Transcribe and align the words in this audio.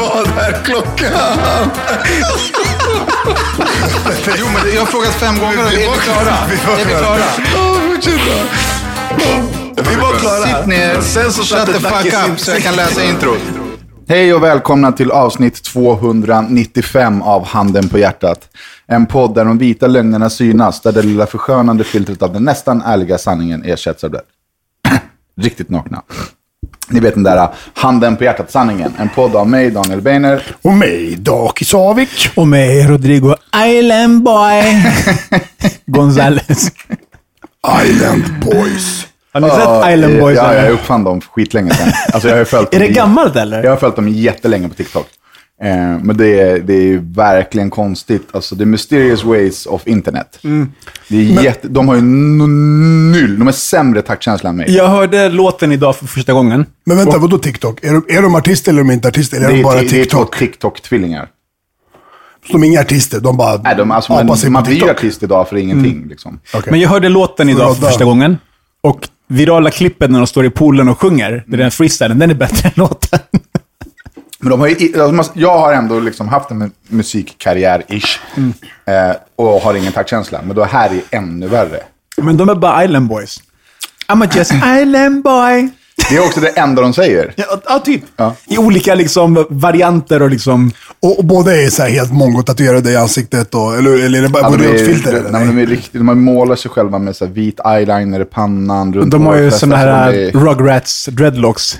Vad 0.00 0.38
är 0.38 0.64
klockan? 0.64 1.12
Jo, 4.38 4.46
men 4.54 4.74
jag 4.74 4.80
har 4.80 4.86
frågat 4.86 5.14
fem 5.14 5.38
gånger 5.38 5.58
och 5.58 5.72
är 5.72 5.76
vi 5.76 5.98
klara? 5.98 6.36
Är 6.80 6.84
vi 6.84 6.94
klara? 6.94 7.18
Ja, 7.54 7.80
fortsätt 7.94 8.20
då. 9.76 9.82
Vi 9.90 9.96
var 9.96 10.12
klara. 10.18 10.58
Sitt 10.58 10.66
ner, 10.66 11.00
Sen 11.00 11.32
så 11.32 11.42
shut 11.42 11.66
the 11.66 11.72
fuck 11.72 12.30
up 12.30 12.38
så 12.40 12.50
jag 12.50 12.62
kan 12.62 12.76
läsa 12.76 13.04
introt. 13.04 13.40
Hej 14.08 14.34
och 14.34 14.42
välkomna 14.42 14.92
till 14.92 15.10
avsnitt 15.10 15.62
295 15.62 17.22
av 17.22 17.44
Handen 17.46 17.88
på 17.88 17.98
hjärtat. 17.98 18.48
En 18.86 19.06
podd 19.06 19.34
där 19.34 19.44
de 19.44 19.58
vita 19.58 19.86
lögnerna 19.86 20.30
synas, 20.30 20.80
där 20.80 20.92
det 20.92 21.02
lilla 21.02 21.26
förskönande 21.26 21.84
filtret 21.84 22.22
av 22.22 22.32
den 22.32 22.44
nästan 22.44 22.82
ärliga 22.82 23.18
sanningen 23.18 23.62
ersätts 23.64 24.04
av 24.04 24.10
det 24.10 24.20
riktigt 25.40 25.70
nakna. 25.70 26.02
Ni 26.88 27.00
vet 27.00 27.14
den 27.14 27.22
där 27.22 27.48
Handen 27.74 28.16
på 28.16 28.24
hjärtat-sanningen. 28.24 28.92
En 28.98 29.08
podd 29.08 29.36
av 29.36 29.48
mig, 29.48 29.70
Daniel 29.70 30.00
Beiner. 30.00 30.42
Och 30.62 30.72
mig, 30.72 31.16
Daki 31.16 31.64
Savik. 31.64 32.28
Och 32.34 32.48
med 32.48 32.88
Rodrigo 32.90 33.34
Island 33.66 34.22
Boy 34.22 34.62
Gonzales. 35.86 36.72
Island 37.84 38.24
Boys. 38.44 39.06
Har 39.32 39.40
ni 39.40 39.48
sett 39.50 39.94
Island 39.94 40.20
Boys? 40.20 40.36
Ja, 40.36 40.50
eller? 40.52 40.64
jag 40.64 40.72
uppfann 40.72 41.04
dem 41.04 41.20
för 41.20 41.28
skitlänge 41.30 41.74
sedan. 41.74 41.92
Alltså, 42.12 42.28
jag 42.28 42.36
har 42.36 42.44
följt 42.44 42.74
Är 42.74 42.78
dem 42.78 42.88
det 42.88 42.94
gammalt 42.94 43.36
eller? 43.36 43.62
Jag 43.62 43.70
har 43.70 43.76
följt 43.76 43.96
dem 43.96 44.08
jättelänge 44.08 44.68
på 44.68 44.74
TikTok. 44.74 45.06
Eh, 45.62 45.98
men 46.02 46.16
det 46.16 46.40
är, 46.40 46.58
det 46.58 46.74
är 46.74 46.98
verkligen 47.14 47.70
konstigt. 47.70 48.28
Alltså, 48.32 48.56
the 48.56 48.64
mysterious 48.64 49.24
ways 49.24 49.66
of 49.66 49.86
internet. 49.86 50.38
Mm. 50.44 50.72
Det 51.08 51.16
är 51.16 51.42
jätte, 51.42 51.68
de 51.68 51.88
har 51.88 51.94
ju 51.94 51.98
n- 52.00 53.12
null, 53.12 53.38
de 53.38 53.48
är 53.48 53.52
sämre 53.52 54.02
taktkänsla 54.02 54.50
än 54.50 54.56
mig. 54.56 54.70
Jag 54.70 54.88
hörde 54.88 55.28
låten 55.28 55.72
idag 55.72 55.96
för 55.96 56.06
första 56.06 56.32
gången. 56.32 56.66
Men 56.86 56.96
vänta, 56.96 57.18
vadå 57.18 57.38
TikTok? 57.38 57.84
Är 57.84 57.92
de, 57.92 58.04
är 58.08 58.22
de 58.22 58.34
artister 58.34 58.72
eller 58.72 58.80
är 58.80 58.84
de 58.84 58.92
inte 58.92 59.08
artister? 59.08 59.36
Eller 59.36 59.46
är 59.46 59.50
det, 59.50 59.54
de 59.56 59.60
är, 59.60 59.64
bara 59.64 59.74
det 59.80 59.86
är 60.00 60.04
två 60.04 60.24
TikTok? 60.24 60.36
TikTok-tvillingar. 60.36 61.26
De 62.52 62.62
är 62.62 62.66
inga 62.66 62.80
artister, 62.80 63.20
de 63.20 63.36
bara 63.36 63.56
Nej, 63.62 63.74
de, 63.76 63.90
alltså, 63.90 64.12
man, 64.12 64.36
sig 64.36 64.50
man 64.50 64.62
på 64.62 64.66
blir 64.66 64.74
ju 64.76 64.80
TikTok. 64.80 64.96
artist 64.98 65.22
idag 65.22 65.48
för 65.48 65.56
ingenting. 65.56 65.92
Mm. 65.96 66.08
Liksom. 66.08 66.40
Okej. 66.54 66.70
Men 66.70 66.80
jag 66.80 66.88
hörde 66.88 67.08
låten 67.08 67.48
idag 67.48 67.76
för 67.76 67.86
första 67.86 68.04
gången. 68.04 68.36
Och 68.80 69.08
virala 69.28 69.70
klippet 69.70 70.10
när 70.10 70.18
de 70.18 70.26
står 70.26 70.46
i 70.46 70.50
poolen 70.50 70.88
och 70.88 71.00
sjunger, 71.00 71.44
är 71.52 71.56
den 71.56 71.70
freestylen, 71.70 72.18
den 72.18 72.30
är 72.30 72.34
bättre 72.34 72.68
än 72.68 72.72
låten. 72.74 73.18
Men 74.44 74.50
de 74.50 74.60
har 74.60 74.68
ju, 74.68 75.00
alltså, 75.00 75.32
jag 75.34 75.58
har 75.58 75.72
ändå 75.72 76.00
liksom 76.00 76.28
haft 76.28 76.50
en 76.50 76.62
mu- 76.62 76.70
musikkarriär-ish. 76.88 78.18
Mm. 78.36 78.52
Eh, 79.10 79.16
och 79.36 79.60
har 79.60 79.74
ingen 79.74 79.92
taktkänsla. 79.92 80.40
Men 80.44 80.56
då 80.56 80.64
här 80.64 80.90
är 80.90 81.00
ännu 81.18 81.48
värre. 81.48 81.80
Men 82.16 82.36
de 82.36 82.48
är 82.48 82.54
bara 82.54 82.84
Island 82.84 83.08
Boys. 83.08 83.36
I'm 84.08 84.24
a 84.24 84.28
just 84.34 84.52
Island 84.82 85.22
Boy. 85.22 85.68
Det 86.10 86.16
är 86.16 86.20
också 86.24 86.40
det 86.40 86.48
enda 86.48 86.82
de 86.82 86.92
säger. 86.94 87.32
Ja, 87.36 87.44
ja 87.66 87.78
typ. 87.78 88.02
Ja. 88.16 88.34
I 88.46 88.58
olika 88.58 88.94
liksom 88.94 89.46
varianter 89.50 90.22
och 90.22 90.30
liksom... 90.30 90.70
Och, 91.02 91.18
och 91.18 91.24
båda 91.24 91.56
är 91.56 91.70
så 91.70 91.82
här 91.82 91.90
helt 91.90 92.12
mongo-tatuerade 92.12 92.90
i 92.90 92.96
ansiktet, 92.96 93.54
och, 93.54 93.76
eller, 93.76 94.04
eller 94.04 94.18
är 94.18 94.22
det 94.22 94.28
bara 94.28 94.50
de, 94.50 94.56
rött 94.62 94.80
filter? 94.86 95.12
eller? 95.12 95.30
nej, 95.30 95.44
men 95.46 95.56
de, 95.56 95.62
är 95.62 95.66
riktigt, 95.66 95.92
de 95.92 96.08
har 96.08 96.14
målat 96.14 96.58
sig 96.60 96.70
själva 96.70 96.98
med 96.98 97.16
så 97.16 97.24
här 97.26 97.32
vit 97.32 97.60
eyeliner 97.66 98.20
i 98.20 98.24
pannan. 98.24 98.94
Runt 98.94 99.10
De 99.10 99.26
har 99.26 99.36
ju 99.36 99.42
hårfästet, 99.42 99.60
såna 99.60 99.76
så 99.76 99.86
här 99.88 100.12
är- 100.12 100.30
Rugrats 100.32 101.06
dreadlocks 101.06 101.78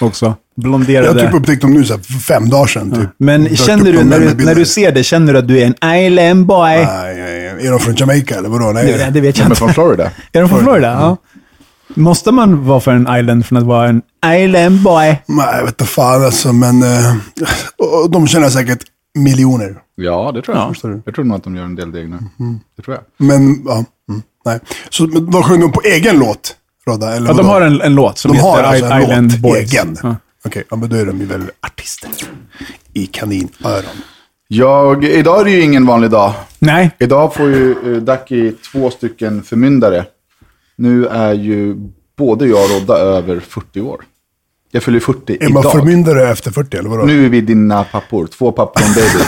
också. 0.00 0.34
Jag 0.54 0.62
Blonderade. 0.62 1.08
har 1.20 1.26
typ 1.26 1.34
upptäckt 1.34 1.62
dem 1.62 1.72
nu 1.72 1.84
så 1.84 1.92
här, 1.94 2.00
för 2.00 2.12
fem 2.12 2.48
dagar 2.48 2.66
sedan. 2.66 2.90
Typ. 2.90 3.08
Men 3.18 3.56
känner 3.56 3.92
du 3.92 4.04
när, 4.04 4.20
du, 4.20 4.44
när 4.44 4.54
du 4.54 4.64
ser 4.64 4.92
det, 4.92 5.02
känner 5.04 5.32
du 5.32 5.38
att 5.38 5.48
du 5.48 5.58
är 5.60 5.66
en 5.82 5.96
island 6.06 6.46
boy? 6.46 6.68
Nej, 6.76 6.86
nej, 7.16 7.52
nej. 7.54 7.66
Är 7.66 7.70
de 7.70 7.80
från 7.80 7.94
Jamaica 7.96 8.34
eller 8.34 8.48
vadå? 8.48 8.72
Nej. 8.72 8.86
Det, 8.92 9.10
det 9.10 9.20
vet 9.20 9.38
jag 9.38 9.46
De 9.46 9.46
är 9.46 9.50
inte. 9.50 9.56
från 9.56 9.74
Florida. 9.74 10.04
Är 10.32 10.40
de 10.40 10.48
från 10.48 10.60
Florida? 10.60 10.88
Ja. 10.92 11.16
Måste 11.94 12.32
man 12.32 12.64
vara 12.66 12.80
för 12.80 12.90
en 12.92 13.16
island 13.18 13.46
från 13.46 13.58
att 13.58 13.64
vara 13.64 13.88
en 13.88 14.02
island 14.42 14.82
boy? 14.82 15.16
Nej, 15.26 15.46
jag 15.56 15.64
vet 15.64 15.68
inte 15.80 15.84
fan 15.84 16.24
alltså, 16.24 16.52
men 16.52 16.82
och 17.78 18.10
de 18.10 18.26
tjänar 18.26 18.48
säkert 18.48 18.78
miljoner. 19.18 19.74
Ja, 19.94 20.32
det 20.34 20.42
tror 20.42 20.56
jag. 20.56 20.74
du. 20.82 21.02
jag 21.04 21.14
tror 21.14 21.24
nog 21.24 21.36
att 21.36 21.44
de 21.44 21.56
gör 21.56 21.64
en 21.64 21.74
del 21.74 21.92
deg 21.92 22.10
nu. 22.10 22.18
Det 22.76 22.82
tror 22.82 22.96
jag. 22.96 23.26
Men, 23.26 23.62
ja, 23.66 23.84
mm, 24.08 24.22
nej. 24.44 24.60
Så 24.90 25.06
men 25.06 25.30
vad 25.30 25.44
sjöng 25.44 25.60
de 25.60 25.72
på 25.72 25.80
egen 25.84 26.18
låt, 26.18 26.56
Rodda? 26.86 27.16
Eller 27.16 27.26
Ja, 27.28 27.34
de 27.34 27.46
har 27.46 27.60
en, 27.60 27.80
en 27.80 27.94
låt 27.94 28.18
som 28.18 28.30
De 28.30 28.36
heter 28.36 28.48
har 28.50 28.62
alltså 28.62 28.84
en 28.86 29.02
Island 29.02 29.32
låt, 29.32 29.40
Boys. 29.40 29.72
egen. 29.72 29.96
Ja. 30.02 30.16
Okej, 30.44 30.64
ja, 30.70 30.76
men 30.76 30.88
då 30.88 30.96
är 30.96 31.06
de 31.06 31.20
ju 31.20 31.26
väl 31.26 31.50
artister. 31.60 32.10
I 32.92 33.06
kaninöron. 33.06 33.96
Jag, 34.48 35.04
idag 35.04 35.40
är 35.40 35.44
det 35.44 35.50
ju 35.50 35.62
ingen 35.62 35.86
vanlig 35.86 36.10
dag. 36.10 36.34
Nej, 36.58 36.90
Idag 36.98 37.34
får 37.34 37.48
ju 37.48 37.74
uh, 37.74 38.02
Ducky 38.02 38.52
två 38.72 38.90
stycken 38.90 39.42
förmyndare. 39.42 40.04
Nu 40.76 41.06
är 41.06 41.32
ju 41.32 41.76
både 42.18 42.46
jag 42.46 42.64
och 42.64 42.70
Rodda 42.70 42.98
över 42.98 43.40
40 43.40 43.80
år. 43.80 44.04
Jag 44.70 44.82
fyller 44.82 45.00
40 45.00 45.36
Är 45.40 45.48
man 45.48 45.60
idag. 45.62 45.72
förmyndare 45.72 46.30
efter 46.30 46.50
40 46.50 46.76
eller 46.76 46.88
vadå? 46.88 47.04
Nu 47.04 47.24
är 47.24 47.28
vi 47.28 47.40
dina 47.40 47.84
pappor. 47.84 48.26
Två 48.26 48.52
pappor 48.52 48.82
och 48.82 48.88
en 48.88 48.94
baby. 48.94 49.24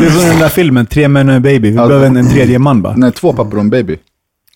det 0.00 0.06
är 0.06 0.10
som 0.10 0.28
den 0.28 0.38
där 0.38 0.48
filmen, 0.48 0.86
Tre 0.86 1.08
män 1.08 1.28
och 1.28 1.34
en 1.34 1.42
baby. 1.42 1.70
Vi 1.70 1.76
behöver 1.76 2.06
en, 2.06 2.16
en 2.16 2.30
tredje 2.30 2.58
man 2.58 2.82
bara. 2.82 2.96
Nej, 2.96 3.12
två 3.12 3.32
pappor 3.32 3.54
och 3.54 3.60
en 3.60 3.70
baby. 3.70 3.98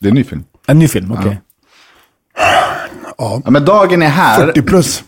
Det 0.00 0.06
är 0.06 0.10
en 0.10 0.14
ny 0.14 0.24
film. 0.24 0.44
En 0.66 0.78
ny 0.78 0.88
film, 0.88 1.12
okej. 1.12 1.40
Ja, 1.40 1.50
Ja, 3.44 3.50
men 3.50 3.64
dagen 3.64 4.02
är 4.02 4.08
här. 4.08 4.46
40 4.46 4.62
plus. 4.62 5.04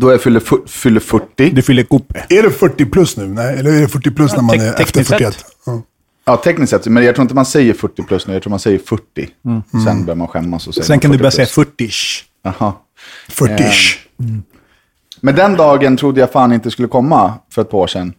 Då 0.00 0.10
jag 0.10 0.22
fyller, 0.22 0.68
fyller 0.68 1.00
40. 1.00 1.50
Du 1.50 1.62
fyller 1.62 1.82
Cope. 1.82 2.26
Är 2.28 2.42
det 2.42 2.50
40 2.50 2.84
plus 2.84 3.16
nu? 3.16 3.26
Nej, 3.26 3.58
eller 3.58 3.72
är 3.72 3.80
det 3.80 3.88
40 3.88 4.10
plus 4.10 4.36
när 4.36 4.42
man 4.42 4.60
är 4.60 4.68
efter 4.68 4.84
tekniskt 4.84 5.10
41? 5.10 5.34
sett. 5.34 5.44
Ja. 5.66 5.82
Ja, 6.24 6.36
tekniskt 6.36 6.70
sett. 6.70 6.86
Men 6.86 7.04
jag 7.04 7.14
tror 7.14 7.22
inte 7.22 7.34
man 7.34 7.46
säger 7.46 7.74
40 7.74 8.02
plus 8.02 8.26
nu. 8.26 8.32
Jag 8.32 8.42
tror 8.42 8.50
man 8.50 8.58
säger 8.58 8.78
40. 8.78 9.28
Sen 9.84 10.04
börjar 10.04 10.16
man 10.16 10.28
skämmas 10.28 10.66
och 10.66 10.74
säger 10.74 10.84
Sen 10.84 11.00
kan 11.00 11.10
du 11.10 11.18
40 11.18 11.22
börja 11.22 11.46
säga 11.46 11.64
plus. 11.64 11.66
40-ish. 11.66 12.22
Jaha. 12.42 12.72
40-ish. 13.28 13.98
Men 15.20 15.34
den 15.34 15.56
dagen 15.56 15.96
trodde 15.96 16.20
jag 16.20 16.30
fan 16.30 16.52
inte 16.52 16.70
skulle 16.70 16.88
komma 16.88 17.34
för 17.50 17.62
ett 17.62 17.70
par 17.70 17.78
år 17.78 17.86
sedan. 17.86 18.12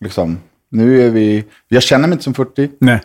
Liksom. 0.00 0.38
Nu 0.70 1.06
är 1.06 1.10
vi... 1.10 1.44
Jag 1.68 1.82
känner 1.82 2.08
mig 2.08 2.12
inte 2.14 2.24
som 2.24 2.34
40. 2.34 2.70
Nej. 2.80 3.00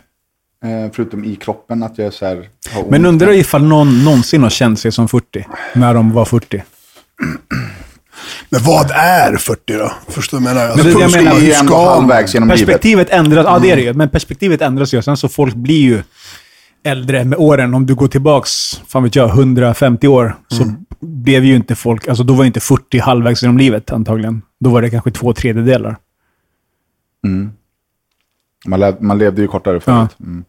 Eh, 0.64 0.90
förutom 0.92 1.24
i 1.24 1.36
kroppen 1.36 1.82
att 1.82 1.98
jag 1.98 2.06
är 2.06 2.10
så 2.10 2.26
här... 2.26 2.48
Men 2.88 3.06
undrar 3.06 3.32
ifall 3.32 3.64
någon 3.64 4.04
någonsin 4.04 4.42
har 4.42 4.50
känt 4.50 4.80
sig 4.80 4.92
som 4.92 5.08
40, 5.08 5.46
när 5.74 5.94
de 5.94 6.12
var 6.12 6.24
40. 6.24 6.62
Men 8.48 8.62
vad 8.62 8.90
är 8.90 9.36
40 9.36 9.72
då? 9.78 9.92
Förstår 10.08 10.38
du 10.38 10.44
vad 10.44 10.50
jag 10.50 10.56
menar? 10.56 10.76
Men 10.76 10.84
det 10.84 10.90
jag 11.00 11.12
menar, 11.12 11.30
man- 11.30 11.42
ändå 11.42 11.54
ska 11.54 11.64
man- 11.64 11.88
halvvägs 11.88 12.34
genom 12.34 12.48
livet. 12.48 12.66
Perspektivet 12.66 13.10
ändras, 13.10 13.44
ja 13.48 13.58
det 13.58 13.70
är 13.70 13.76
det 13.76 13.82
ju, 13.82 13.94
men 13.94 14.08
perspektivet 14.08 14.60
ändras 14.62 14.94
ju. 14.94 15.02
Sen 15.02 15.16
så 15.16 15.28
folk 15.28 15.54
blir 15.54 15.80
ju 15.80 16.02
äldre 16.84 17.24
med 17.24 17.38
åren. 17.38 17.74
Om 17.74 17.86
du 17.86 17.94
går 17.94 18.08
tillbaks, 18.08 18.50
fan 18.88 19.02
vet 19.02 19.16
jag, 19.16 19.28
150 19.28 20.08
år, 20.08 20.36
så 20.48 20.74
blev 21.00 21.44
ju 21.44 21.56
inte 21.56 21.74
folk, 21.74 22.08
alltså 22.08 22.24
då 22.24 22.34
var 22.34 22.44
inte 22.44 22.60
40 22.60 22.98
halvvägs 22.98 23.42
genom 23.42 23.58
livet 23.58 23.90
antagligen. 23.92 24.42
Då 24.60 24.70
var 24.70 24.82
det 24.82 24.90
kanske 24.90 25.10
två 25.10 25.32
tredjedelar. 25.34 25.96
Man, 28.66 28.80
lev, 28.80 29.02
man 29.02 29.18
levde 29.18 29.42
ju 29.42 29.48
kortare 29.48 29.80
förut. 29.80 30.10
Mm. 30.20 30.44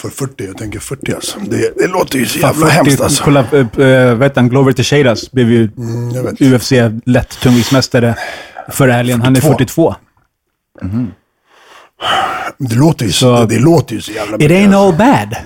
För 0.00 0.08
40, 0.08 0.44
jag 0.46 0.56
tänker 0.58 0.78
40 0.78 1.14
alltså. 1.14 1.38
Det, 1.40 1.72
det 1.76 1.86
låter 1.86 2.18
ju 2.18 2.26
så 2.26 2.38
jävla 2.38 2.66
40 2.66 2.72
hemskt 2.76 3.00
alltså. 3.00 3.24
Kolla, 3.24 3.40
äh, 3.52 3.58
äh, 3.60 4.14
vad 4.14 4.22
heter 4.22 4.40
han? 4.40 4.48
Glover 4.48 4.72
Teixeiras 4.72 5.32
blev 5.32 5.50
ju 5.50 5.70
Mm, 5.78 6.24
vet. 6.24 6.40
UFC 6.40 6.72
lätt 7.04 7.40
tungviktsmästare 7.40 8.14
förra 8.68 8.92
helgen. 8.92 9.20
Han 9.22 9.36
är 9.36 9.40
42. 9.40 9.94
42. 10.80 11.10
Det 12.58 12.74
låter 12.74 13.06
ju 13.06 13.12
så, 13.12 13.44
det 13.44 13.58
låter 13.58 13.94
ju 13.94 14.00
så 14.00 14.12
jävla 14.12 14.36
It 14.36 14.40
mycket. 14.42 14.56
ain't 14.56 14.64
alltså. 14.76 14.78
all 15.04 15.18
bad. 15.28 15.36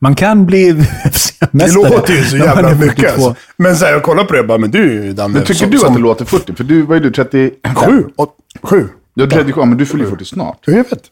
Man 0.00 0.14
kan 0.14 0.46
bli 0.46 0.72
Det 0.72 0.78
UFC-mästare. 1.08 1.74
låter 1.90 2.14
ju 2.14 2.24
så 2.24 2.36
jävla 2.36 2.74
mycket 2.74 2.96
42. 2.96 3.12
alltså. 3.28 3.34
Men 3.56 3.76
så 3.76 3.84
här, 3.84 3.92
jag 3.92 4.02
kollar 4.02 4.24
på 4.24 4.32
det 4.32 4.40
och 4.40 4.46
bara, 4.46 4.58
men 4.58 4.70
du 4.70 5.12
Danne. 5.12 5.34
Men 5.34 5.42
tycker 5.42 5.54
som- 5.60 5.70
du 5.70 5.76
att 5.76 5.82
som- 5.82 5.94
det 5.94 6.00
låter 6.00 6.24
40? 6.24 6.54
För 6.54 6.64
du, 6.64 6.82
vad 6.82 6.96
är 6.96 7.00
du, 7.00 7.10
37? 7.10 7.50
Sju? 7.76 8.04
Åt, 8.16 8.36
sju? 8.62 8.88
Du 9.14 9.22
är 9.24 9.28
37, 9.30 9.60
men 9.64 9.78
du 9.78 9.86
fyller 9.86 10.06
40 10.06 10.24
snart. 10.24 10.58
Ja, 10.66 10.72
jag 10.72 10.84
vet. 10.90 11.02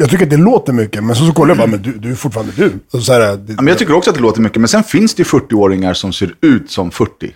Jag 0.00 0.10
tycker 0.10 0.24
att 0.24 0.30
det 0.30 0.36
låter 0.36 0.72
mycket, 0.72 1.04
men 1.04 1.16
så, 1.16 1.26
så 1.26 1.32
kollar 1.32 1.50
jag 1.50 1.58
bara, 1.58 1.66
men 1.66 1.82
du, 1.82 1.92
du 1.92 2.10
är 2.10 2.14
fortfarande 2.14 2.52
du. 2.56 2.72
Och 2.92 3.02
så 3.02 3.12
här, 3.12 3.36
det, 3.36 3.54
men 3.56 3.66
jag 3.66 3.78
tycker 3.78 3.94
också 3.94 4.10
att 4.10 4.16
det 4.16 4.22
låter 4.22 4.40
mycket, 4.40 4.60
men 4.60 4.68
sen 4.68 4.84
finns 4.84 5.14
det 5.14 5.20
ju 5.20 5.24
40-åringar 5.24 5.94
som 5.94 6.12
ser 6.12 6.34
ut 6.40 6.70
som 6.70 6.90
40. 6.90 7.34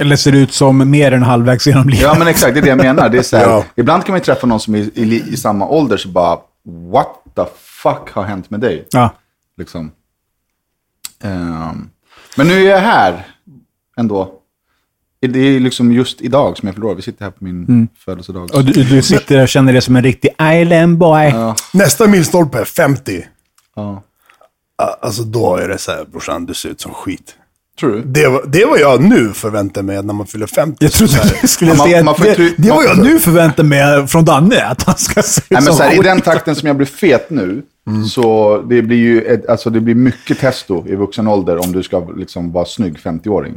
Eller 0.00 0.16
ser 0.16 0.32
ut 0.32 0.52
som 0.52 0.90
mer 0.90 1.12
än 1.12 1.22
halvvägs 1.22 1.66
genom 1.66 1.88
livet. 1.88 2.02
Ja, 2.02 2.14
men 2.18 2.28
exakt, 2.28 2.54
det 2.54 2.60
är 2.60 2.62
det 2.62 2.68
jag 2.68 2.78
menar. 2.78 3.08
Det 3.08 3.18
är 3.18 3.22
så 3.22 3.36
här, 3.36 3.44
Ja. 3.48 3.64
Ibland 3.76 4.04
kan 4.04 4.12
man 4.12 4.20
ju 4.20 4.24
träffa 4.24 4.46
någon 4.46 4.60
som 4.60 4.74
är 4.74 4.78
i, 4.78 4.90
i, 4.94 5.24
i 5.32 5.36
samma 5.36 5.68
ålder, 5.68 5.96
så 5.96 6.08
bara, 6.08 6.38
what 6.92 7.08
the 7.36 7.44
fuck 7.82 8.10
har 8.12 8.22
hänt 8.22 8.50
med 8.50 8.60
dig? 8.60 8.86
Ja. 8.90 9.10
Liksom. 9.58 9.90
Ehm, 11.22 11.88
men 12.36 12.46
nu 12.48 12.54
är 12.66 12.70
jag 12.70 12.78
här 12.78 13.26
ändå. 13.96 14.34
Det 15.20 15.38
är 15.40 15.60
liksom 15.60 15.92
just 15.92 16.20
idag 16.20 16.58
som 16.58 16.66
jag 16.66 16.74
förlorar. 16.74 16.94
Vi 16.94 17.02
sitter 17.02 17.24
här 17.24 17.30
på 17.32 17.44
min 17.44 17.88
födelsedag. 18.04 18.54
Och 18.54 18.64
du, 18.64 18.72
du 18.84 19.02
sitter 19.02 19.42
och 19.42 19.48
känner 19.48 19.72
dig 19.72 19.82
som 19.82 19.96
en 19.96 20.02
riktig 20.02 20.30
island 20.42 20.98
boy. 20.98 21.24
Ja, 21.24 21.54
Nästa 21.72 22.06
milstolpe 22.06 22.58
är 22.60 22.64
50. 22.64 23.24
ja. 23.76 24.02
Alltså 25.02 25.22
då 25.22 25.56
är 25.56 25.68
det 25.68 25.78
så 25.78 25.90
här, 25.90 26.04
brorsan, 26.04 26.46
du 26.46 26.54
ser 26.54 26.68
ut 26.68 26.80
som 26.80 26.92
skit. 26.94 27.34
Tror 27.80 27.90
du? 27.92 28.02
Det 28.02 28.28
var, 28.28 28.42
det 28.46 28.64
var 28.64 28.78
jag 28.78 29.02
nu 29.02 29.32
förväntar 29.32 29.82
mig 29.82 30.02
när 30.02 30.14
man 30.14 30.26
fyller 30.26 30.46
50. 30.46 30.76
Jag 30.84 30.92
trodde 30.92 31.12
du 31.42 31.48
skulle 31.48 31.74
man- 31.74 31.86
säga 31.86 32.04
man 32.04 32.14
får 32.14 32.24
det, 32.24 32.54
det 32.58 32.68
var 32.70 32.76
man- 32.76 32.84
jag 32.84 32.98
nu 32.98 33.18
förväntar 33.18 33.62
mig 33.64 34.06
från 34.06 34.24
Danne, 34.24 34.64
att 34.64 34.82
han 34.82 34.96
ska 34.98 35.22
se 35.22 35.40
ut 35.40 35.50
Nej, 35.50 35.62
men 35.62 35.74
så 35.74 35.82
här, 35.82 35.94
I 35.94 36.02
den 36.02 36.20
takten 36.20 36.54
som 36.56 36.66
jag 36.66 36.76
blir 36.76 36.86
fet 36.86 37.30
nu, 37.30 37.62
så 38.10 38.58
det 38.68 38.82
blir 38.82 38.96
ju 38.96 39.22
ett, 39.22 39.48
alltså, 39.48 39.70
det 39.70 39.80
blir 39.80 39.94
mycket 39.94 40.38
testo 40.38 40.84
i 40.88 40.94
vuxen 40.94 41.28
ålder 41.28 41.56
om 41.64 41.72
du 41.72 41.82
ska 41.82 42.08
liksom, 42.16 42.52
vara 42.52 42.64
snygg 42.64 42.96
50-åring. 42.98 43.54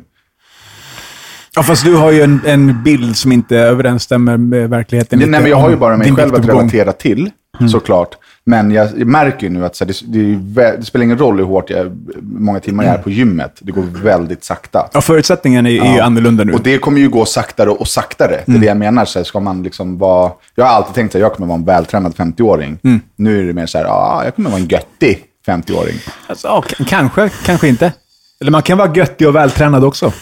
Ja, 1.55 1.63
fast 1.63 1.85
du 1.85 1.95
har 1.95 2.11
ju 2.11 2.21
en, 2.21 2.41
en 2.45 2.83
bild 2.83 3.17
som 3.17 3.31
inte 3.31 3.57
överensstämmer 3.57 4.37
med 4.37 4.69
verkligheten. 4.69 5.19
Lite 5.19 5.31
nej, 5.31 5.41
men 5.41 5.49
jag 5.49 5.57
har 5.57 5.69
ju 5.69 5.75
bara 5.75 5.97
mig 5.97 6.15
själv 6.15 6.35
att 6.35 6.47
relatera 6.47 6.91
till, 6.91 7.29
såklart. 7.71 8.17
Men 8.43 8.71
jag, 8.71 9.05
märker 9.05 9.43
ju 9.43 9.49
nu 9.49 9.65
att 9.65 9.79
här, 9.79 9.87
det, 9.87 10.01
det, 10.05 10.75
det 10.77 10.85
spelar 10.85 11.03
ingen 11.03 11.17
roll 11.17 11.37
hur 11.37 11.45
hårt 11.45 11.69
jag, 11.69 11.97
många 12.21 12.59
timmar 12.59 12.83
jag 12.83 12.93
är 12.93 12.97
på 12.97 13.09
gymmet. 13.09 13.57
Det 13.59 13.71
går 13.71 13.83
väldigt 14.03 14.43
sakta. 14.43 14.89
Ja, 14.93 15.01
förutsättningen 15.01 15.65
är, 15.65 15.69
är 15.69 15.93
ju 15.93 15.99
annorlunda 15.99 16.43
nu. 16.43 16.53
Och 16.53 16.61
det 16.63 16.77
kommer 16.77 16.99
ju 16.99 17.09
gå 17.09 17.25
saktare 17.25 17.69
och 17.69 17.87
saktare. 17.87 18.39
Det 18.45 18.55
är 18.55 18.59
det 18.59 18.65
jag 18.65 18.77
menar. 18.77 19.05
Så 19.05 19.19
här, 19.19 19.23
ska 19.23 19.39
man 19.39 19.63
liksom 19.63 19.97
vara... 19.97 20.31
Jag 20.55 20.65
har 20.65 20.71
alltid 20.71 20.95
tänkt 20.95 21.15
att 21.15 21.21
jag 21.21 21.33
kommer 21.33 21.47
vara 21.47 21.57
en 21.57 21.65
vältränad 21.65 22.13
50-åring. 22.15 22.79
Nu 23.15 23.39
är 23.39 23.43
det 23.43 23.53
mer 23.53 23.65
så 23.65 23.77
här, 23.77 23.85
ja, 23.85 24.21
jag 24.23 24.35
kommer 24.35 24.49
vara 24.49 24.61
en 24.61 24.67
göttig 24.67 25.23
50-åring. 25.47 25.95
Alltså, 26.27 26.47
ja, 26.47 26.63
kanske, 26.87 27.29
kanske 27.45 27.67
inte. 27.67 27.93
Eller 28.41 28.51
man 28.51 28.61
kan 28.61 28.77
vara 28.77 28.93
göttig 28.93 29.27
och 29.27 29.35
vältränad 29.35 29.83
också. 29.83 30.13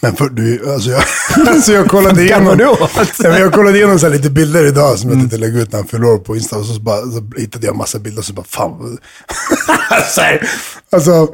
Men 0.00 0.16
för, 0.16 0.28
du, 0.28 0.72
alltså 0.72 0.90
jag, 0.90 1.02
alltså 1.48 1.72
jag 1.72 1.88
kollade 1.88 2.22
igenom, 2.22 2.44
Gammal 2.44 2.58
du 2.58 2.64
ja, 2.64 2.88
men 3.30 3.40
jag 3.40 3.52
kollade 3.52 3.78
igenom 3.78 3.98
så 3.98 4.08
lite 4.08 4.30
bilder 4.30 4.64
idag 4.66 4.98
som 4.98 5.10
jag 5.10 5.18
tänkte 5.18 5.36
lägga 5.36 5.58
ut 5.60 5.72
när 5.72 5.84
han 5.92 6.04
år 6.04 6.18
på 6.18 6.36
Insta. 6.36 6.56
Och 6.56 6.66
så, 6.66 6.80
bara, 6.80 7.00
så 7.00 7.30
hittade 7.36 7.66
jag 7.66 7.76
massa 7.76 7.98
bilder 7.98 8.18
och 8.18 8.24
så 8.24 8.32
bara, 8.32 8.46
fan. 8.46 8.98
så 10.14 10.20
här, 10.20 10.48
alltså, 10.90 11.28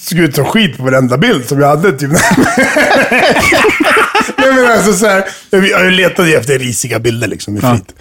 såg 0.00 0.18
ut 0.18 0.34
som 0.34 0.44
skit 0.44 0.76
på 0.76 0.82
varenda 0.84 1.18
bild 1.18 1.48
som 1.48 1.60
jag 1.60 1.68
hade. 1.68 1.92
Typ. 1.98 2.10
Nej 4.38 4.52
men 4.54 4.66
alltså 4.72 4.92
så 4.92 5.06
här, 5.06 5.24
jag, 5.50 5.68
jag 5.68 5.92
letade 5.92 6.28
ju 6.28 6.34
efter 6.34 6.58
risiga 6.58 6.98
bilder 6.98 7.28
liksom 7.28 7.56
i 7.56 7.60
Ja. 7.62 7.74
flit. 7.74 7.94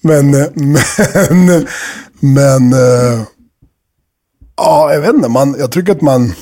Men, 0.00 0.30
men, 0.30 1.66
men, 2.20 2.72
eh, 2.72 3.20
ja, 4.56 4.92
jag 4.94 5.00
vet 5.00 5.14
inte. 5.14 5.28
Man, 5.28 5.56
jag 5.58 5.72
tycker 5.72 5.92
att 5.92 6.00
man... 6.00 6.32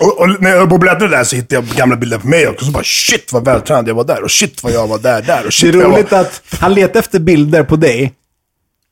Och, 0.00 0.20
och 0.20 0.42
när 0.42 0.50
jag 0.50 0.58
höll 0.58 0.68
på 0.68 0.74
att 0.74 0.80
bläddra 0.80 1.08
där 1.08 1.24
så 1.24 1.36
hittade 1.36 1.54
jag 1.54 1.64
gamla 1.76 1.96
bilder 1.96 2.18
på 2.18 2.26
mig 2.28 2.48
också. 2.48 2.64
Så 2.64 2.70
bara 2.70 2.84
shit 2.84 3.32
vad 3.32 3.44
vältränad 3.44 3.88
jag 3.88 3.94
var 3.94 4.04
där. 4.04 4.22
Och 4.22 4.30
shit 4.30 4.62
vad 4.62 4.72
jag 4.72 4.86
var 4.86 4.98
där, 4.98 5.22
där. 5.22 5.38
Och 5.38 5.44
Det 5.44 5.50
shit 5.52 5.74
är 5.74 5.78
vad 5.78 5.84
jag 5.86 5.92
roligt 5.92 6.10
var... 6.12 6.18
att 6.20 6.42
han 6.60 6.74
letade 6.74 6.98
efter 6.98 7.18
bilder 7.18 7.62
på 7.62 7.76
dig, 7.76 8.12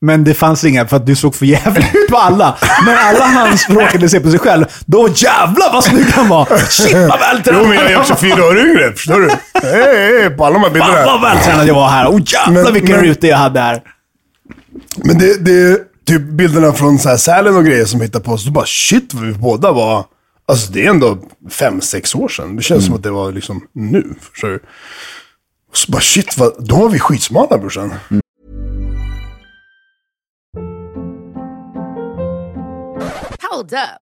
men 0.01 0.25
det 0.25 0.35
fanns 0.35 0.65
inga 0.65 0.87
för 0.87 0.97
att 0.97 1.07
du 1.07 1.17
såg 1.17 1.35
för 1.35 1.47
jävligt 1.47 1.95
ut 1.95 2.09
på 2.11 2.17
alla. 2.17 2.57
När 2.87 2.97
alla 2.97 3.25
hans 3.27 3.69
råkade 3.69 4.09
se 4.09 4.21
på 4.21 4.31
sig 4.31 4.39
själv, 4.39 4.65
då 4.87 5.09
jävlar 5.15 5.73
vad 5.73 5.85
snygg 5.85 6.07
han 6.07 6.29
var! 6.29 6.59
Shit 6.69 6.93
vad 6.93 7.21
vältränad 7.21 7.61
Jo 7.63 7.69
men 7.69 7.77
jag 7.79 7.91
är 7.91 7.99
också 8.01 8.17
fyra 8.17 8.45
år 8.45 8.59
yngre, 8.59 8.93
förstår 8.93 9.21
du? 9.21 9.29
Hej, 9.63 10.21
hej, 10.21 10.31
på 10.31 10.45
alla 10.47 10.53
de 10.55 10.59
här 10.59 10.65
Fan 10.65 10.73
bilderna. 10.73 11.07
vad 11.07 11.21
vältränad 11.23 11.67
jag 11.69 11.75
var 11.75 11.89
här! 11.89 12.07
Och 12.07 12.21
jävlar 12.21 12.63
Men- 12.65 12.73
vilken 12.73 12.97
men- 12.97 13.05
ruta 13.05 13.27
jag 13.27 13.37
hade 13.37 13.61
här! 13.61 13.83
Men 14.97 15.19
det, 15.19 15.45
det 15.45 15.53
är 15.53 15.79
typ 16.07 16.23
bilderna 16.23 16.73
från 16.73 16.99
så 16.99 17.09
här 17.09 17.17
Sälen 17.17 17.57
och 17.57 17.65
grejer 17.65 17.85
som 17.85 18.01
hittar 18.01 18.21
på. 18.21 18.39
Så 18.39 18.51
bara 18.51 18.67
shit 18.67 19.15
vad 19.15 19.25
vi 19.27 19.33
båda 19.33 19.73
var. 19.73 20.05
Alltså 20.47 20.73
det 20.73 20.87
är 20.87 20.91
ändå 20.91 21.19
fem, 21.51 21.81
sex 21.81 22.15
år 22.15 22.29
sedan. 22.29 22.57
Det 22.57 22.63
känns 22.63 22.87
som 22.87 22.95
att 22.95 23.03
det 23.03 23.11
var 23.11 23.33
liksom 23.33 23.69
nu. 23.73 24.15
Förstår 24.21 24.49
du? 24.49 24.61
Och 25.71 25.77
så 25.77 25.93
bara 25.93 26.03
shit, 26.03 26.39
vad, 26.39 26.67
då 26.69 26.77
var 26.77 26.89
vi 26.89 26.99
skitsmala 26.99 27.59
brorsan. 27.59 27.95
Hold 33.51 33.73
up. 33.73 34.04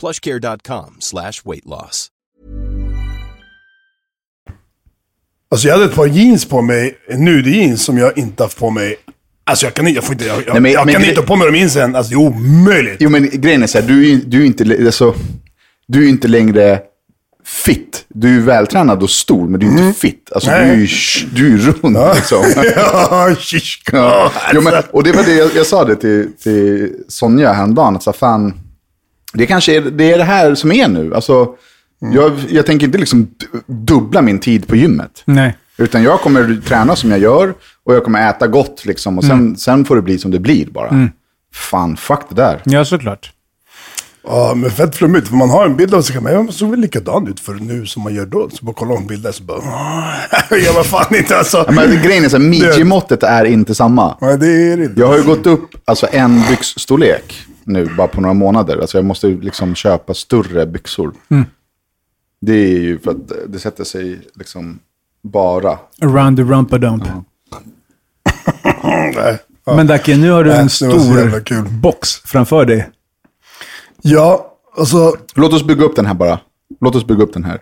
plushcare.com 0.00 0.96
slash 1.00 1.32
weight 1.44 1.64
loss. 1.66 2.08
Alltså 5.50 5.68
jag 5.68 5.74
hade 5.74 5.84
ett 5.86 5.94
par 5.94 6.06
jeans 6.06 6.44
på 6.44 6.62
mig, 6.62 6.96
nude-jeans 7.10 7.76
som 7.84 7.98
jag 7.98 8.18
inte 8.18 8.42
haft 8.42 8.58
på 8.58 8.70
mig. 8.70 8.96
Alltså 9.44 9.66
jag 9.66 9.74
kan, 9.74 9.86
inte- 9.88 9.96
jag 9.98 10.04
får 10.04 10.12
inte, 10.12 10.24
jag, 10.24 10.42
Nej, 10.52 10.60
men- 10.60 10.72
jag 10.72 10.84
men 10.86 10.94
kan 10.94 11.02
gre- 11.02 11.08
inte 11.08 11.20
ha 11.20 11.26
på 11.26 11.36
mig 11.36 11.46
dem 11.46 11.56
jeans 11.56 11.76
än. 11.76 11.96
Alltså 11.96 12.10
det 12.10 12.14
är 12.14 12.26
omöjligt. 12.26 12.96
Jo, 13.00 13.10
men 13.10 13.28
grejen 13.32 13.62
är 13.62 13.66
så 13.66 13.80
här, 13.80 13.88
du 13.88 14.12
är, 14.12 14.16
du 14.26 14.42
är, 14.42 14.46
inte, 14.46 14.64
alltså, 14.86 15.14
du 15.88 16.04
är 16.04 16.08
inte 16.08 16.28
längre 16.28 16.80
fit. 17.44 18.04
Du 18.08 18.36
är 18.36 18.40
vältränad 18.40 19.02
och 19.02 19.10
stor, 19.10 19.48
men 19.48 19.60
du 19.60 19.66
är 19.66 19.70
inte 19.86 20.00
fit. 20.00 20.32
Alltså, 20.34 20.50
du 20.50 20.56
är 20.56 21.34
du 21.34 21.54
är 21.54 21.58
rund 21.58 21.98
liksom. 22.16 22.44
ja, 22.76 23.34
shish. 23.38 23.82
Ja. 23.92 24.32
Jo, 24.54 24.60
men, 24.60 24.82
och 24.90 25.02
det 25.04 25.12
var 25.12 25.22
det 25.22 25.34
jag, 25.34 25.50
jag 25.54 25.66
sa 25.66 25.84
det 25.84 25.96
till, 25.96 26.32
till 26.42 26.92
Sonja 27.08 27.52
häromdagen. 27.52 27.96
Att 27.96 28.02
så 28.02 28.10
här, 28.10 28.18
fan, 28.18 28.60
det 29.36 29.46
kanske 29.46 29.76
är 29.76 29.80
det, 29.80 30.12
är 30.12 30.18
det 30.18 30.24
här 30.24 30.54
som 30.54 30.72
är 30.72 30.88
nu. 30.88 31.14
Alltså, 31.14 31.48
jag, 32.14 32.32
jag 32.48 32.66
tänker 32.66 32.86
inte 32.86 32.98
liksom 32.98 33.28
du- 33.36 33.62
dubbla 33.66 34.22
min 34.22 34.38
tid 34.38 34.66
på 34.68 34.76
gymmet. 34.76 35.22
Nej. 35.24 35.56
Utan 35.78 36.02
jag 36.02 36.20
kommer 36.20 36.60
träna 36.66 36.96
som 36.96 37.10
jag 37.10 37.20
gör 37.20 37.54
och 37.84 37.94
jag 37.94 38.04
kommer 38.04 38.30
äta 38.30 38.46
gott. 38.46 38.84
Liksom, 38.86 39.18
och 39.18 39.24
sen, 39.24 39.56
sen 39.56 39.84
får 39.84 39.96
det 39.96 40.02
bli 40.02 40.18
som 40.18 40.30
det 40.30 40.38
blir 40.38 40.66
bara. 40.66 41.08
Fan, 41.54 41.96
fuck 41.96 42.20
det 42.28 42.34
där. 42.34 42.60
Ja, 42.64 42.84
såklart. 42.84 43.32
Ja, 44.28 44.52
men 44.56 44.70
fett 44.70 44.96
flummigt. 44.96 45.28
För 45.28 45.36
man 45.36 45.50
har 45.50 45.66
en 45.66 45.76
bild 45.76 45.94
av 45.94 46.02
sig 46.02 46.14
själv. 46.16 46.28
Jag 46.30 46.52
såg 46.52 46.70
väl 46.70 46.80
likadan 46.80 47.28
ut 47.28 47.40
för 47.40 47.54
nu 47.54 47.86
som 47.86 48.02
man 48.02 48.14
gör 48.14 48.26
då. 48.26 48.48
Så 48.52 48.64
bara 48.64 48.74
kollar 48.74 48.94
man 48.94 49.06
bilder 49.06 49.32
så 49.32 49.42
bara... 49.42 49.60
jag 50.50 50.72
var 50.72 50.82
fan 50.84 51.16
inte 51.16 51.38
alltså. 51.38 51.64
Ja, 51.66 51.72
Men 51.72 52.02
grejen 52.02 52.24
är 52.24 52.28
så 52.28 52.36
här, 52.36 52.44
midjemåttet 52.44 53.22
är 53.22 53.44
inte 53.44 53.74
samma. 53.74 54.16
Nej, 54.20 54.38
det 54.38 54.46
är 54.72 54.76
det 54.76 54.84
inte. 54.84 55.00
Jag 55.00 55.06
har 55.06 55.16
ju 55.16 55.22
gått 55.24 55.46
upp 55.46 55.70
alltså, 55.84 56.06
en 56.12 56.42
byxstorlek 56.50 57.34
nu 57.66 57.94
bara 57.96 58.06
på 58.06 58.20
några 58.20 58.34
månader. 58.34 58.78
Alltså, 58.78 58.98
jag 58.98 59.04
måste 59.04 59.28
ju 59.28 59.40
liksom 59.40 59.74
köpa 59.74 60.14
större 60.14 60.66
byxor. 60.66 61.14
Det 62.40 62.52
är 62.52 62.78
ju 62.80 62.98
för 62.98 63.10
att 63.10 63.32
det 63.48 63.58
sätter 63.58 63.84
sig 63.84 64.20
liksom 64.34 64.78
bara. 65.22 65.78
Around 66.00 66.36
the 66.36 66.42
rumpadump. 66.42 67.04
Nej. 69.14 69.38
Men 69.64 69.86
Dacke, 69.86 70.16
nu 70.16 70.30
har 70.30 70.44
du 70.44 70.50
Nej, 70.50 70.60
en 70.60 70.70
stor 70.70 71.80
box 71.80 72.10
framför 72.24 72.64
dig. 72.64 72.90
Ja, 74.02 74.56
alltså... 74.76 75.16
Låt 75.34 75.52
oss 75.52 75.64
bygga 75.64 75.84
upp 75.84 75.96
den 75.96 76.06
här 76.06 76.14
bara. 76.14 76.40
Låt 76.80 76.94
oss 76.94 77.06
bygga 77.06 77.22
upp 77.22 77.32
den 77.32 77.44
här. 77.44 77.60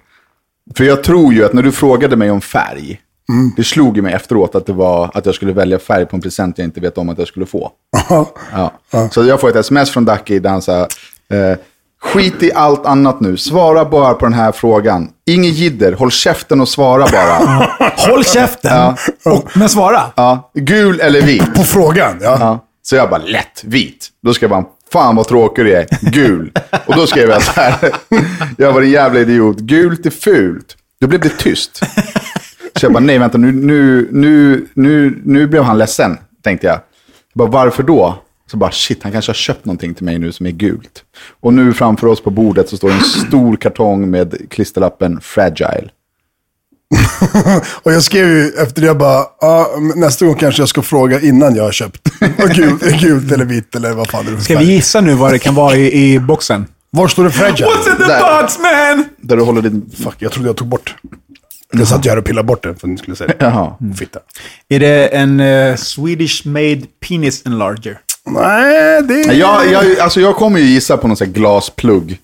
För 0.77 0.85
jag 0.85 1.05
tror 1.05 1.35
ju 1.35 1.45
att 1.45 1.53
när 1.53 1.63
du 1.63 1.73
frågade 1.73 2.17
mig 2.17 2.31
om 2.31 2.41
färg, 2.41 3.01
det 3.57 3.65
slog 3.65 3.97
ju 3.97 4.03
mig 4.03 4.15
efteråt 4.15 4.55
att 4.55 4.67
det 4.67 4.73
var 4.73 5.11
att 5.15 5.27
jag 5.27 5.35
skulle 5.35 5.53
välja 5.53 5.79
färg 5.79 6.07
på 6.07 6.17
en 6.17 6.23
present 6.23 6.59
jag 6.59 6.65
inte 6.65 6.81
vet 6.81 6.99
om 6.99 7.09
att 7.09 7.19
jag 7.19 7.29
skulle 7.29 7.47
få. 7.47 7.71
Ja. 8.53 8.73
Så 9.11 9.25
jag 9.25 9.41
får 9.41 9.49
ett 9.49 9.57
sms 9.57 9.91
från 9.91 10.05
Ducky 10.05 10.39
där 10.39 10.51
han 10.51 10.63
sa, 10.63 10.81
eh, 10.81 11.59
skit 12.05 12.43
i 12.43 12.53
allt 12.53 12.87
annat 12.87 13.21
nu, 13.21 13.37
svara 13.37 13.85
bara 13.85 14.15
på 14.15 14.27
den 14.27 14.35
här 14.35 14.53
frågan. 14.53 15.09
Inget 15.27 15.55
jidder, 15.55 15.93
håll 15.93 16.11
käften 16.11 16.61
och 16.61 16.69
svara 16.69 17.07
bara. 17.13 17.69
Håll 17.97 18.25
käften! 18.25 18.95
Och, 19.25 19.57
men 19.57 19.69
svara! 19.69 20.03
Ja, 20.17 20.51
gul 20.55 21.01
eller 21.01 21.23
vit? 21.23 21.55
På 21.55 21.63
frågan, 21.63 22.19
ja. 22.21 22.37
Ja. 22.41 22.65
Så 22.83 22.97
jag 22.97 23.11
bara, 23.11 23.23
lätt, 23.23 23.65
vit. 23.65 24.09
Då 24.23 24.35
skrev 24.35 24.53
han, 24.53 24.65
fan 24.93 25.17
vad 25.17 25.29
tråkig 25.29 25.65
du 25.65 25.77
är, 25.77 25.87
gul. 26.01 26.53
Och 26.87 26.97
då 26.97 27.07
skrev 27.07 27.31
jag 27.31 27.43
så 27.43 27.53
här, 27.53 27.77
jag 28.59 28.73
var 28.73 28.83
en 28.83 28.91
jävla 28.91 29.21
idiot, 29.21 29.59
gult 29.59 30.07
är 30.07 30.11
fult. 30.11 30.77
Då 31.01 31.07
blev 31.07 31.21
det 31.21 31.39
tyst. 31.39 31.81
Så 32.81 32.87
jag 32.87 32.93
bara, 32.93 33.01
nej 33.05 33.19
vänta, 33.19 33.39
nu, 33.39 33.53
nu, 33.53 34.09
nu, 34.13 34.67
nu, 34.75 35.23
nu 35.25 35.47
blev 35.47 35.63
han 35.63 35.79
ledsen. 35.79 36.19
tänkte 36.43 36.67
jag. 36.67 36.81
Bara, 37.35 37.49
varför 37.49 37.83
då? 37.83 38.19
Så 38.51 38.57
bara 38.57 38.71
shit, 38.71 39.03
han 39.03 39.13
kanske 39.13 39.31
har 39.31 39.35
köpt 39.35 39.65
någonting 39.65 39.95
till 39.95 40.05
mig 40.05 40.19
nu 40.19 40.33
som 40.33 40.47
är 40.47 40.51
gult. 40.51 41.05
Och 41.41 41.55
nu 41.55 41.73
framför 41.73 42.07
oss 42.07 42.21
på 42.23 42.31
bordet 42.31 42.69
så 42.69 42.77
står 42.77 42.91
en 42.91 43.01
stor 43.01 43.57
kartong 43.57 44.11
med 44.11 44.51
klisterlappen 44.51 45.21
Fragile. 45.21 45.91
Och 47.83 47.93
jag 47.93 48.03
skrev 48.03 48.29
ju 48.29 48.49
efter 48.49 48.81
det, 48.81 48.87
jag 48.87 48.99
bara, 48.99 49.19
ah, 49.41 49.67
nästa 49.97 50.27
gång 50.27 50.35
kanske 50.35 50.63
jag 50.63 50.69
ska 50.69 50.83
fråga 50.83 51.21
innan 51.21 51.55
jag 51.55 51.65
har 51.65 51.73
köpt. 51.73 52.09
Gult, 52.55 53.01
gult 53.01 53.33
eller 53.33 53.45
vitt 53.45 53.75
eller 53.77 53.93
vad 53.93 54.11
fan 54.11 54.25
det 54.25 54.33
är 54.33 54.37
Ska 54.37 54.59
vi 54.59 54.65
gissa 54.65 55.01
nu 55.01 55.15
vad 55.15 55.33
det 55.33 55.39
kan 55.39 55.55
vara 55.55 55.77
i, 55.77 56.15
i 56.15 56.19
boxen? 56.21 56.67
Var 56.91 57.09
står 57.09 57.25
det 57.25 57.31
fragile? 57.31 57.67
What's 57.67 57.91
in 57.91 57.97
the 57.97 58.05
Där. 58.05 58.43
box 58.43 58.59
man? 58.59 59.05
Där 59.21 59.37
du 59.37 59.43
håller 59.43 59.63
din... 59.63 59.91
Fuck, 60.05 60.15
jag 60.19 60.33
trodde 60.33 60.49
jag 60.49 60.57
tog 60.57 60.69
bort. 60.69 60.95
Jag 61.79 61.89
satt 61.89 62.07
ju 62.07 62.11
här 62.11 62.17
och 62.17 62.25
pillade 62.25 62.47
bort 62.47 62.63
det 62.63 62.69
för 62.69 62.87
att 62.87 62.91
ni 62.91 62.99
skulle 62.99 63.17
säga 63.17 63.35
det. 63.39 63.45
Jaha. 63.45 63.75
Fitta. 63.99 64.19
Är 64.69 64.81
det 64.81 65.09
en 65.09 65.41
eh, 65.41 65.77
Swedish 65.77 66.47
made 66.47 66.81
penis 67.09 67.47
enlarger? 67.47 67.99
Nej, 68.27 69.03
det 69.03 69.15
är... 69.15 69.33
Jag, 69.33 69.73
jag, 69.73 69.99
alltså 69.99 70.21
jag 70.21 70.37
kommer 70.37 70.59
ju 70.61 70.67
gissa 70.67 70.97
på 70.97 71.09
någon 71.09 71.17
sån 71.17 71.27
här 71.27 71.35
glasplugg. 71.35 72.19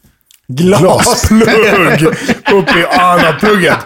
Glasplugg 0.48 2.02
upp 2.52 2.76
i 2.76 2.86
anaplugget. 2.98 3.78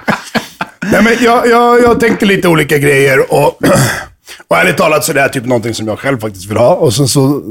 Nej, 0.83 1.03
men 1.03 1.17
jag, 1.21 1.49
jag, 1.49 1.83
jag 1.83 2.01
tänkte 2.01 2.27
lite 2.27 2.49
olika 2.49 2.79
grejer 2.79 3.33
och, 3.33 3.61
och 4.49 4.57
ärligt 4.57 4.77
talat 4.77 5.05
så 5.05 5.13
är 5.13 5.15
det 5.15 5.21
här 5.21 5.29
typ 5.29 5.45
någonting 5.47 5.75
som 5.75 5.89
jag 5.89 5.99
själv 5.99 6.21
faktiskt 6.21 6.51
vill 6.51 6.57
ha. 6.57 6.75
Och 6.75 6.95
sen 6.95 7.09
så, 7.09 7.43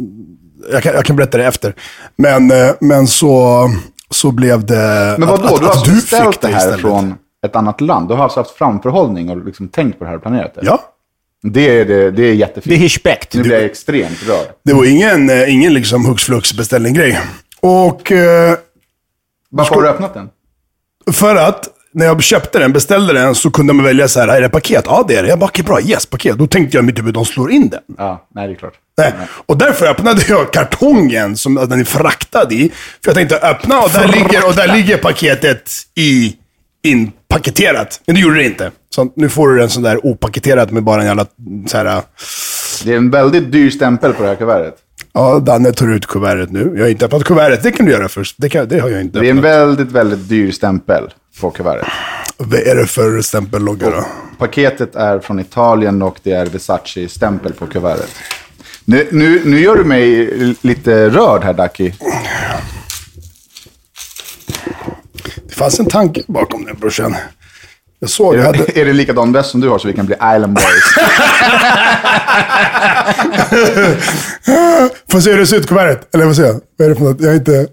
jag 0.72 0.84
kan, 0.84 0.94
jag 0.94 1.06
kan 1.06 1.16
berätta 1.16 1.38
det 1.38 1.46
efter. 1.46 1.76
Men, 2.16 2.52
eh, 2.52 2.70
men 2.82 3.08
så, 3.08 3.70
så 4.10 4.32
blev 4.32 4.66
det 4.66 5.16
Men 5.20 5.30
vadå, 5.30 5.34
att, 5.34 5.42
du 5.42 5.66
har 5.66 5.72
att, 5.72 5.78
alltså 5.78 5.92
du 5.92 5.96
beställt 5.96 6.34
fick 6.34 6.42
det 6.42 6.48
här 6.48 6.58
istället. 6.58 6.82
från 6.82 7.16
ett 7.44 7.56
annat 7.56 7.82
land? 7.82 8.08
Du 8.08 8.14
har 8.14 8.24
alltså 8.24 8.40
haft 8.40 8.52
framförhållning 8.52 9.30
och 9.30 9.46
liksom 9.46 9.68
tänkt 9.68 10.00
på 10.00 10.04
det 10.04 10.10
här 10.10 10.16
och 10.18 10.22
planerat 10.22 10.56
det? 10.56 10.62
Ja. 10.64 10.90
Det 11.42 11.80
är, 11.80 11.86
det, 11.86 12.12
det 12.12 12.24
är 12.24 12.34
jättefint. 12.34 12.66
Det 12.66 12.76
är 12.76 12.84
respekt. 12.84 13.34
Nu 13.34 13.44
blir 13.44 13.54
jag 13.56 13.64
extremt 13.64 14.24
rörd. 14.28 14.48
Det 14.64 14.74
var 14.74 14.86
ingen, 14.86 15.30
eh, 15.30 15.54
ingen 15.54 15.74
liksom 15.74 16.06
hux 16.06 16.24
flux 16.24 16.54
beställning-grej. 16.54 17.20
Och 17.60 18.12
eh, 18.12 18.58
Varför 19.50 19.76
har 19.76 19.82
du 19.82 19.90
öppnat 19.90 20.14
den? 20.14 20.30
för 21.12 21.36
att 21.36 21.70
när 21.94 22.06
jag 22.06 22.24
köpte 22.24 22.60
den, 22.60 22.74
beställde 22.74 23.14
den, 23.14 23.36
så 23.36 23.52
kunde 23.52 23.74
man 23.74 23.86
välja 23.86 24.08
så 24.08 24.20
här, 24.20 24.28
är 24.28 24.42
det 24.42 24.50
paket? 24.50 24.86
Ja, 24.88 25.06
det 25.08 25.16
är 25.16 25.24
det. 25.24 25.30
Jag 25.30 25.40
bara, 25.40 25.46
okej, 25.46 25.66
bra, 25.66 25.82
yes, 25.82 26.06
paket. 26.06 26.38
Då 26.38 26.48
tänkte 26.48 26.78
jag 26.78 26.84
i 26.84 26.86
mitt 26.86 26.98
huvud, 27.00 27.14
de 27.14 27.26
slår 27.26 27.52
in 27.52 27.70
den. 27.70 27.82
Ja, 27.98 28.28
nej 28.36 28.48
det 28.48 28.54
är 28.54 28.56
klart. 28.56 28.74
Nej. 28.98 29.14
Och 29.46 29.58
därför 29.58 29.86
öppnade 29.86 30.22
jag 30.30 30.54
kartongen 30.54 31.38
som 31.38 31.56
den 31.56 31.80
är 31.80 31.84
fraktad 31.84 32.52
i. 32.52 32.72
För 33.04 33.10
jag 33.10 33.16
tänkte 33.16 33.38
öppna 33.38 33.82
och 33.82 33.90
där, 33.90 34.08
ligger, 34.08 34.48
och 34.48 34.56
där 34.56 34.76
ligger 34.76 34.98
paketet 34.98 35.72
i 35.96 36.36
inpaketerat. 36.84 38.02
Men 38.06 38.16
det 38.16 38.22
gjorde 38.22 38.36
det 38.36 38.46
inte. 38.46 38.72
Så 38.96 39.12
nu 39.16 39.30
får 39.30 39.50
du 39.50 39.58
den 39.58 39.70
sån 39.70 39.84
där 39.84 40.06
opaketerat 40.06 40.72
med 40.72 40.84
bara 40.84 41.02
en 41.02 41.08
jävla 41.08 41.26
så 41.68 41.78
här... 41.78 42.02
Det 42.84 42.94
är 42.94 42.98
en 42.98 43.12
väldigt 43.12 43.52
dyr 43.52 43.70
stämpel 43.70 44.14
på 44.14 44.24
det 44.24 44.30
här 44.30 44.36
kuvertet. 44.36 44.76
Ja, 45.14 45.40
Danne 45.40 45.72
tar 45.72 45.92
ut 45.94 46.06
kuvertet 46.06 46.52
nu. 46.52 46.74
Jag 46.76 46.84
har 46.84 46.90
inte 46.90 47.06
öppnat 47.06 47.24
kuvertet. 47.24 47.64
Det 47.64 47.72
kan 47.72 47.86
du 47.86 47.92
göra 47.92 48.10
först. 48.10 48.36
Det, 48.38 48.50
kan, 48.50 48.68
det 48.68 48.80
har 48.80 48.90
jag 48.90 49.02
inte 49.02 49.20
Det 49.20 49.26
är 49.28 49.32
en 49.32 49.38
öppnat. 49.38 49.52
väldigt, 49.54 49.92
väldigt 49.92 50.30
dyr 50.30 50.52
stämpel 50.52 51.04
på 51.42 51.52
kuvertet. 51.52 51.88
Vad 52.38 52.60
är 52.60 52.76
det 52.76 52.88
för 52.88 53.22
stämpellogga 53.22 53.90
då? 53.90 54.06
Paketet 54.38 54.96
är 54.96 55.20
från 55.20 55.40
Italien 55.40 56.02
och 56.02 56.20
det 56.24 56.32
är 56.32 56.46
Versace-stämpel 56.46 57.54
på 57.54 57.68
kuvertet. 57.68 58.10
Nu, 58.86 59.08
nu, 59.12 59.42
nu 59.46 59.60
gör 59.60 59.76
du 59.76 59.84
mig 59.84 60.26
lite 60.62 61.10
rörd 61.10 61.44
här, 61.44 61.54
Daki. 61.54 61.94
Det 65.54 65.58
fanns 65.58 65.80
en 65.80 65.86
tanke 65.86 66.22
bakom 66.28 66.66
den 66.66 66.76
brorsan. 66.80 67.16
Jag 68.00 68.10
såg, 68.10 68.36
jag 68.36 68.44
hade... 68.44 68.80
Är 68.80 68.86
det 68.86 68.94
likadan 68.94 69.32
väst 69.32 69.50
som 69.50 69.62
du 69.62 69.70
har 69.70 69.80
så 69.80 69.88
vi 69.88 69.94
kan 69.94 70.06
bli 70.06 70.16
Island 70.16 70.54
Boys? 70.54 70.66
Får 75.12 75.20
se 75.20 75.32
hur 75.32 75.40
det 75.40 75.48
ser 75.48 75.58
ut 75.58 75.68
kuvertet? 75.68 76.16
Eller 76.16 76.26
vad 76.26 76.36
säger 76.36 76.50
jag? 76.50 76.62
Vad 76.78 76.86
är 76.86 76.90
det 76.90 76.96
för 76.96 77.04
något? 77.04 77.22
Jag 77.22 77.32
är 77.32 77.36
inte... 77.36 77.68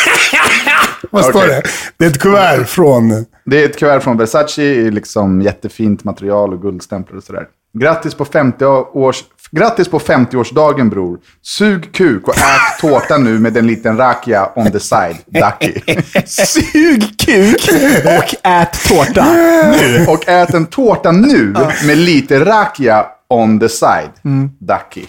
vad 1.10 1.24
står 1.24 1.44
Okej. 1.44 1.48
det? 1.48 1.62
Det 1.96 2.04
är 2.04 2.10
ett 2.10 2.18
kuvert 2.18 2.64
från... 2.64 3.26
Det 3.44 3.62
är 3.62 3.64
ett 3.64 3.78
kuvert 3.78 4.00
från 4.00 4.16
Versace 4.16 4.62
i 4.62 4.90
liksom 4.90 5.42
jättefint 5.42 6.04
material 6.04 6.52
och 6.52 6.62
guldstämplar 6.62 7.16
och 7.16 7.24
sådär. 7.24 7.46
Grattis 7.78 8.14
på 8.14 8.24
50 8.24 8.64
års... 8.64 9.24
Grattis 9.56 9.88
på 9.88 9.98
50-årsdagen 9.98 10.90
bror. 10.90 11.18
Sug 11.42 11.94
kuk 11.94 12.28
och 12.28 12.34
ät 12.36 12.78
tårta 12.80 13.18
nu 13.18 13.38
med 13.38 13.56
en 13.56 13.66
liten 13.66 13.96
rakia 13.96 14.50
on 14.54 14.72
the 14.72 14.80
side, 14.80 15.16
Ducky. 15.26 15.80
Sug 16.26 17.18
kuk 17.26 17.68
och 18.06 18.34
ät 18.42 18.88
tårta. 18.88 19.32
Nu. 19.70 20.06
Och 20.08 20.28
ät 20.28 20.54
en 20.54 20.66
tårta 20.66 21.12
nu 21.12 21.54
med 21.86 21.98
lite 21.98 22.44
rakia 22.44 23.06
on 23.28 23.60
the 23.60 23.68
side, 23.68 24.10
Ducky. 24.58 25.06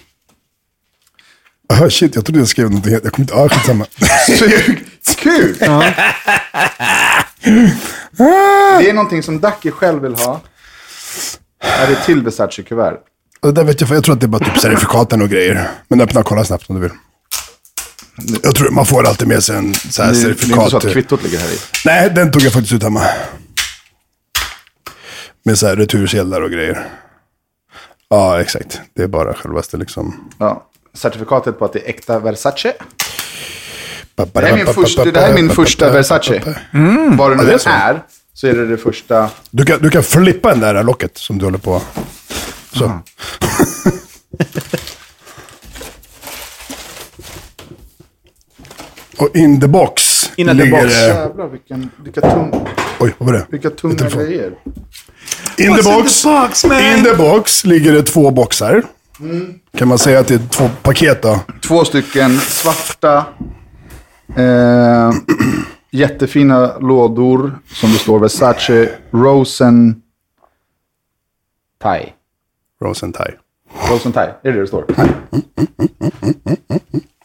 Ah, 1.69 1.89
shit, 1.89 2.15
jag 2.15 2.25
trodde 2.25 2.39
jag 2.39 2.47
skrev 2.47 2.69
någonting. 2.69 2.93
Jag 2.93 3.13
kommer 3.13 3.23
inte... 3.23 3.35
Ah, 3.35 3.49
skitsamma. 3.49 3.85
Sug 4.37 4.85
kuk! 5.17 5.59
Det 8.79 8.89
är 8.89 8.93
någonting 8.93 9.23
som 9.23 9.39
Ducky 9.39 9.71
själv 9.71 10.01
vill 10.01 10.15
ha. 10.15 10.41
Är 11.59 11.87
det 11.87 11.95
till 11.95 12.23
Versace-kuvert? 12.23 12.97
Det 13.43 13.51
där 13.51 13.63
vet 13.63 13.81
jag, 13.81 13.89
jag 13.89 14.03
tror 14.03 14.13
att 14.15 14.19
det 14.21 14.25
är 14.25 14.27
bara 14.27 14.45
typ 14.45 14.57
certifikaten 14.59 15.21
och 15.21 15.29
grejer. 15.29 15.69
Men 15.87 16.01
öppna 16.01 16.19
och 16.19 16.25
kolla 16.25 16.45
snabbt 16.45 16.69
om 16.69 16.75
du 16.75 16.81
vill. 16.81 16.91
Jag 18.43 18.55
tror 18.55 18.71
man 18.71 18.85
får 18.85 19.07
alltid 19.07 19.27
med 19.27 19.43
sig 19.43 19.55
en 19.57 19.73
så 19.73 20.03
här 20.03 20.11
Det 20.11 20.17
är 20.19 20.21
det 20.23 20.27
är 20.27 20.29
inte 20.31 20.41
så 20.45 20.47
certifikat. 20.47 20.85
att 20.85 20.93
kvittot 20.93 21.23
ligger 21.23 21.37
här 21.39 21.47
i. 21.53 21.57
Nej, 21.85 22.09
den 22.09 22.31
tog 22.31 22.41
jag 22.41 22.53
faktiskt 22.53 22.73
ut 22.73 22.83
hemma. 22.83 23.01
Med 25.45 25.57
så 25.59 25.67
här 25.67 25.75
retursedlar 25.75 26.41
och 26.41 26.51
grejer. 26.51 26.89
Ja, 28.09 28.41
exakt. 28.41 28.81
Det 28.95 29.03
är 29.03 29.07
bara 29.07 29.33
självaste 29.33 29.77
liksom. 29.77 30.29
Ja. 30.39 30.67
Certifikatet 30.93 31.59
på 31.59 31.65
att 31.65 31.73
det 31.73 31.79
är 31.79 31.89
äkta 31.89 32.19
Versace. 32.19 32.73
Det 34.15 34.29
här 34.35 34.43
är 34.43 34.55
min 34.55 34.73
första, 34.73 35.05
det 35.05 35.19
här 35.19 35.29
är 35.29 35.33
min 35.33 35.49
första 35.49 35.91
Versace. 35.91 36.41
Vad 37.17 37.31
det 37.31 37.35
Ja, 37.35 37.41
nu 37.43 37.49
är 37.49 37.53
är, 37.53 37.57
så. 37.57 37.69
är, 37.69 38.03
så 38.33 38.47
är 38.47 38.53
det 38.53 38.67
det 38.67 38.77
första. 38.77 39.29
Du 39.51 39.65
kan, 39.65 39.79
du 39.81 39.89
kan 39.89 40.03
flippa 40.03 40.49
den 40.49 40.59
där 40.59 40.83
locket 40.83 41.17
som 41.17 41.37
du 41.37 41.45
håller 41.45 41.57
på. 41.57 41.81
Så. 42.73 42.91
och 49.17 49.35
in 49.35 49.61
the 49.61 49.67
box. 49.67 50.23
In 50.37 50.47
the 50.47 50.53
ligger 50.53 50.71
box. 50.81 50.93
det- 50.93 51.07
Jävlar 51.07 51.47
vilken, 51.47 51.89
vilka, 52.03 52.21
tung, 52.21 52.51
Oj, 52.99 53.13
vad 53.17 53.25
var 53.27 53.33
det? 53.33 53.45
vilka 53.49 53.69
tunga 53.69 53.95
grejer. 54.09 54.53
In 55.57 55.75
the 55.75 55.81
What's 55.81 55.97
in 55.97 56.01
box. 56.03 56.21
the 56.23 56.29
box, 56.29 56.65
man? 56.65 56.79
In 56.97 57.03
the 57.03 57.15
box 57.15 57.65
ligger 57.65 57.93
det 57.93 58.03
två 58.03 58.31
boxar. 58.31 58.83
Kan 59.77 59.87
man 59.87 59.97
säga 59.97 60.19
att 60.19 60.27
det 60.27 60.33
är 60.33 60.47
två 60.49 60.69
paket 60.83 61.21
då? 61.21 61.39
Två 61.61 61.85
stycken 61.85 62.39
svarta, 62.39 63.25
eh, 64.37 65.11
jättefina 65.91 66.77
lådor 66.77 67.59
som 67.73 67.91
det 67.91 67.97
står 67.97 68.19
Versace 68.19 68.89
Rosen 69.11 70.01
Thai. 71.81 72.13
Rosenthal. 72.83 73.31
Rosen 73.89 74.11
Thai, 74.11 74.27
är 74.27 74.33
det 74.41 74.51
det 74.51 74.59
det 74.59 74.67
står? 74.67 74.85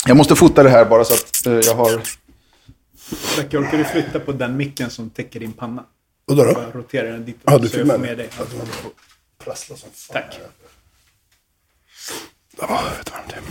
Jag 0.07 0.17
måste 0.17 0.37
fota 0.37 0.63
det 0.63 0.71
här 0.71 0.85
bara 0.85 1.05
så 1.05 1.15
att 1.15 1.47
eh, 1.47 1.53
jag 1.53 1.75
har... 1.75 2.03
Becky, 3.37 3.57
orkar 3.57 3.79
du 3.79 3.85
flytta 3.85 4.21
på 4.21 4.33
den 4.33 4.57
micken 4.57 4.91
som 4.91 5.11
täcker 5.11 5.41
din 5.41 5.53
panna? 5.53 5.85
Och 6.29 6.37
då 6.37 6.45
då? 6.45 6.55
Bara 6.55 6.71
rotera 6.71 7.13
den 7.13 7.25
dit. 7.25 7.37
Ja, 7.45 7.59
du 7.59 7.69
så 7.69 7.79
jag 7.79 7.87
får 7.87 7.99
med 7.99 8.17
dig. 8.19 8.29
Prassla 9.45 9.77
som 9.77 9.89
fan. 9.95 10.23
Tack. 10.23 10.41
Ja, 12.61 12.81
vet 12.99 13.07
du 13.07 13.13
vad 13.13 13.21
det 13.29 13.35
är. 13.35 13.43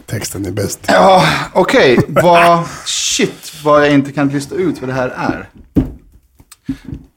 Texten 0.06 0.46
är 0.46 0.50
bäst. 0.50 0.80
Ja, 0.88 1.26
okej. 1.52 1.98
Vad... 2.08 2.66
Shit, 2.86 3.52
vad 3.64 3.86
jag 3.86 3.94
inte 3.94 4.12
kan 4.12 4.28
lista 4.28 4.54
ut 4.54 4.80
vad 4.80 4.88
det 4.88 4.94
här 4.94 5.08
är. 5.08 5.48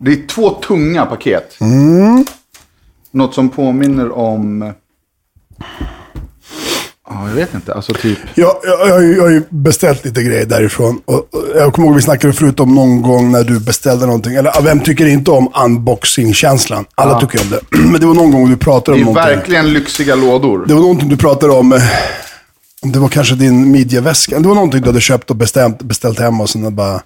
Det 0.03 0.11
är 0.13 0.27
två 0.27 0.49
tunga 0.49 1.05
paket. 1.05 1.57
Något 3.11 3.33
som 3.33 3.49
påminner 3.49 4.17
om... 4.17 4.73
Ja, 7.09 7.27
jag 7.27 7.35
vet 7.35 7.53
inte. 7.53 7.73
Alltså 7.73 7.93
typ... 7.93 8.17
Jag, 8.35 8.55
jag, 8.63 8.87
jag, 8.87 8.93
har 8.93 9.01
ju- 9.01 9.15
jag 9.15 9.23
har 9.23 9.29
ju 9.29 9.43
beställt 9.49 10.05
lite 10.05 10.23
grejer 10.23 10.45
därifrån. 10.45 11.01
Och, 11.05 11.15
och 11.15 11.27
jag 11.55 11.73
kommer 11.73 11.87
ihåg 11.87 11.95
vi 11.95 12.01
snackade 12.01 12.33
förut 12.33 12.59
om 12.59 12.75
någon 12.75 13.01
gång 13.01 13.31
när 13.31 13.43
du 13.43 13.59
beställde 13.59 14.05
någonting. 14.05 14.35
Eller 14.35 14.61
vem 14.61 14.79
tycker 14.79 15.05
inte 15.05 15.31
om 15.31 15.51
unboxing-känslan? 15.65 16.85
Alla 16.95 17.19
tycker 17.19 17.41
om 17.41 17.49
det. 17.49 17.77
Men 17.77 18.01
det 18.01 18.07
var 18.07 18.13
någon 18.13 18.31
gång 18.31 18.49
du 18.49 18.57
pratade 18.57 18.97
Det 18.97 19.03
om 19.03 19.09
är 19.09 19.13
någonting. 19.13 19.37
verkligen 19.37 19.73
lyxiga 19.73 20.15
lådor. 20.15 20.65
Det 20.67 20.73
var 20.73 20.81
någonting 20.81 21.09
du 21.09 21.17
pratade 21.17 21.53
om. 21.53 21.73
eh, 21.73 21.81
Om 22.81 22.91
det 22.91 22.99
var 22.99 23.09
kanske 23.09 23.35
din 23.35 23.71
midjeväska. 23.71 24.39
Det 24.39 24.47
var 24.47 24.55
någonting 24.55 24.81
du 24.81 24.87
hade 24.87 25.01
köpt 25.01 25.29
och 25.29 25.35
bestämt, 25.35 25.81
beställt 25.81 26.19
hem 26.19 26.41
och 26.41 26.49
sen 26.49 26.75
bara 26.75 27.01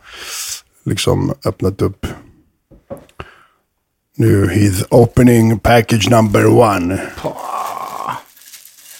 liksom 0.85 1.33
öppnat 1.45 1.81
upp. 1.81 2.05
Nu, 4.19 4.47
he's 4.49 4.83
opening 4.89 5.59
package 5.59 6.09
number 6.09 6.47
one. 6.47 6.99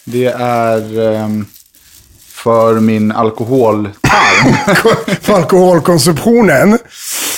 Det 0.05 0.25
är 0.39 0.99
ehm, 1.15 1.45
för 2.19 2.79
min 2.79 3.11
alkoholtarm. 3.11 3.93
För 5.21 5.33
alkoholkonsumtionen. 5.33 6.77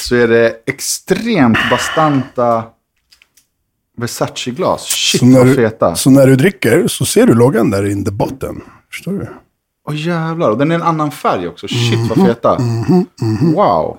så 0.01 0.15
är 0.15 0.27
det 0.27 0.55
extremt 0.65 1.57
bastanta 1.69 2.63
Versace-glas. 3.98 4.81
Shit 4.86 5.19
Så 5.19 5.25
när, 5.25 5.45
vad 5.45 5.55
feta. 5.55 5.95
så 5.95 6.09
när 6.09 6.27
du 6.27 6.36
dricker 6.36 6.88
så 6.88 7.05
ser 7.05 7.27
du 7.27 7.33
loggan 7.33 7.69
där 7.71 7.86
in 7.91 8.05
the 8.05 8.12
botten. 8.12 8.62
Förstår 8.91 9.12
du? 9.13 9.27
Åh 9.89 9.95
jävlar, 9.95 10.50
och 10.50 10.57
den 10.57 10.71
är 10.71 10.75
en 10.75 10.83
annan 10.83 11.12
färg 11.12 11.48
också. 11.48 11.67
Shit 11.67 12.00
Mhm, 12.00 12.07
vad 12.07 12.27
feta. 12.27 12.57
Wow. 13.55 13.98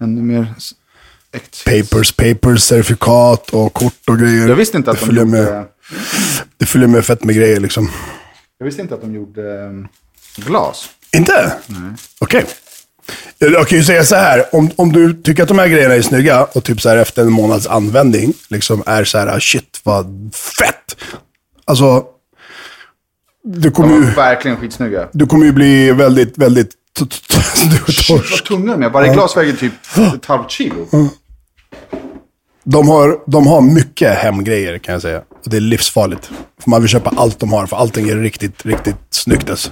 Ännu 0.00 0.22
mer. 0.22 0.54
Papers, 1.64 2.12
papers, 2.12 2.62
certifikat 2.62 3.50
och 3.50 3.72
kort 3.74 4.08
och 4.08 4.18
grejer. 4.18 4.48
Jag 4.48 4.56
visste 4.56 4.76
inte 4.76 4.90
att 4.90 4.96
det 5.00 5.06
de 5.06 5.06
följer 5.06 5.24
gjorde... 5.24 5.52
med, 5.52 5.64
Det 6.56 6.66
följer 6.66 6.88
med 6.88 7.04
fett 7.04 7.24
med 7.24 7.36
grejer 7.36 7.60
liksom. 7.60 7.90
Jag 8.58 8.64
visste 8.66 8.82
inte 8.82 8.94
att 8.94 9.00
de 9.00 9.14
gjorde 9.14 9.64
ehm, 9.64 9.88
glas. 10.36 10.88
Inte? 11.16 11.52
Okej. 12.18 12.44
Jag 13.38 13.68
kan 13.68 13.78
ju 13.78 13.84
säga 13.84 14.04
så 14.04 14.14
här, 14.16 14.54
om, 14.54 14.70
om 14.76 14.92
du 14.92 15.22
tycker 15.22 15.42
att 15.42 15.48
de 15.48 15.58
här 15.58 15.68
grejerna 15.68 15.94
är 15.94 16.02
snygga 16.02 16.44
och 16.44 16.64
typ 16.64 16.80
så 16.80 16.88
här 16.88 16.96
efter 16.96 17.22
en 17.22 17.32
månads 17.32 17.66
användning 17.66 18.32
liksom 18.48 18.82
är 18.86 19.04
så 19.04 19.18
här, 19.18 19.40
shit 19.40 19.80
vad 19.82 20.30
fett. 20.58 20.96
Alltså, 21.64 22.04
du 23.44 23.60
De 23.60 23.70
kommer 23.70 23.94
var 23.94 24.04
ju, 24.04 24.10
verkligen 24.10 24.56
skitsnygga. 24.56 25.08
du 25.12 25.26
kommer 25.26 25.46
ju 25.46 25.52
bli 25.52 25.92
väldigt, 25.92 26.38
väldigt 26.38 26.70
Shit 26.98 28.30
vad 28.30 28.44
tunga 28.44 28.72
de 28.72 28.82
är. 28.82 28.90
Varje 28.90 29.12
glas 29.12 29.36
väger 29.36 29.52
typ 29.52 29.72
ett 30.16 30.26
halvt 30.26 30.50
kilo. 30.50 30.86
De 32.64 32.88
har, 32.88 33.18
de 33.26 33.46
har 33.46 33.60
mycket 33.60 34.18
hemgrejer 34.18 34.78
kan 34.78 34.92
jag 34.92 35.02
säga. 35.02 35.18
Och 35.18 35.50
det 35.50 35.56
är 35.56 35.60
livsfarligt. 35.60 36.30
För 36.62 36.70
man 36.70 36.80
vill 36.80 36.90
köpa 36.90 37.12
allt 37.16 37.38
de 37.40 37.52
har, 37.52 37.66
för 37.66 37.76
allting 37.76 38.08
är 38.08 38.16
riktigt, 38.16 38.66
riktigt 38.66 38.96
snyggt 39.10 39.50
alltså. 39.50 39.70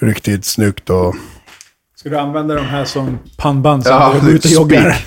Riktigt 0.00 0.44
snyggt 0.44 0.90
och... 0.90 1.14
Ska 1.96 2.08
du 2.08 2.18
använda 2.18 2.54
de 2.54 2.64
här 2.66 2.84
som 2.84 3.18
pannband 3.36 3.82
sen 3.84 3.92
Ja, 3.92 4.12
du 4.14 4.20
går 4.20 4.30
ut 4.30 4.44
och 4.44 4.50
joggar? 4.50 5.04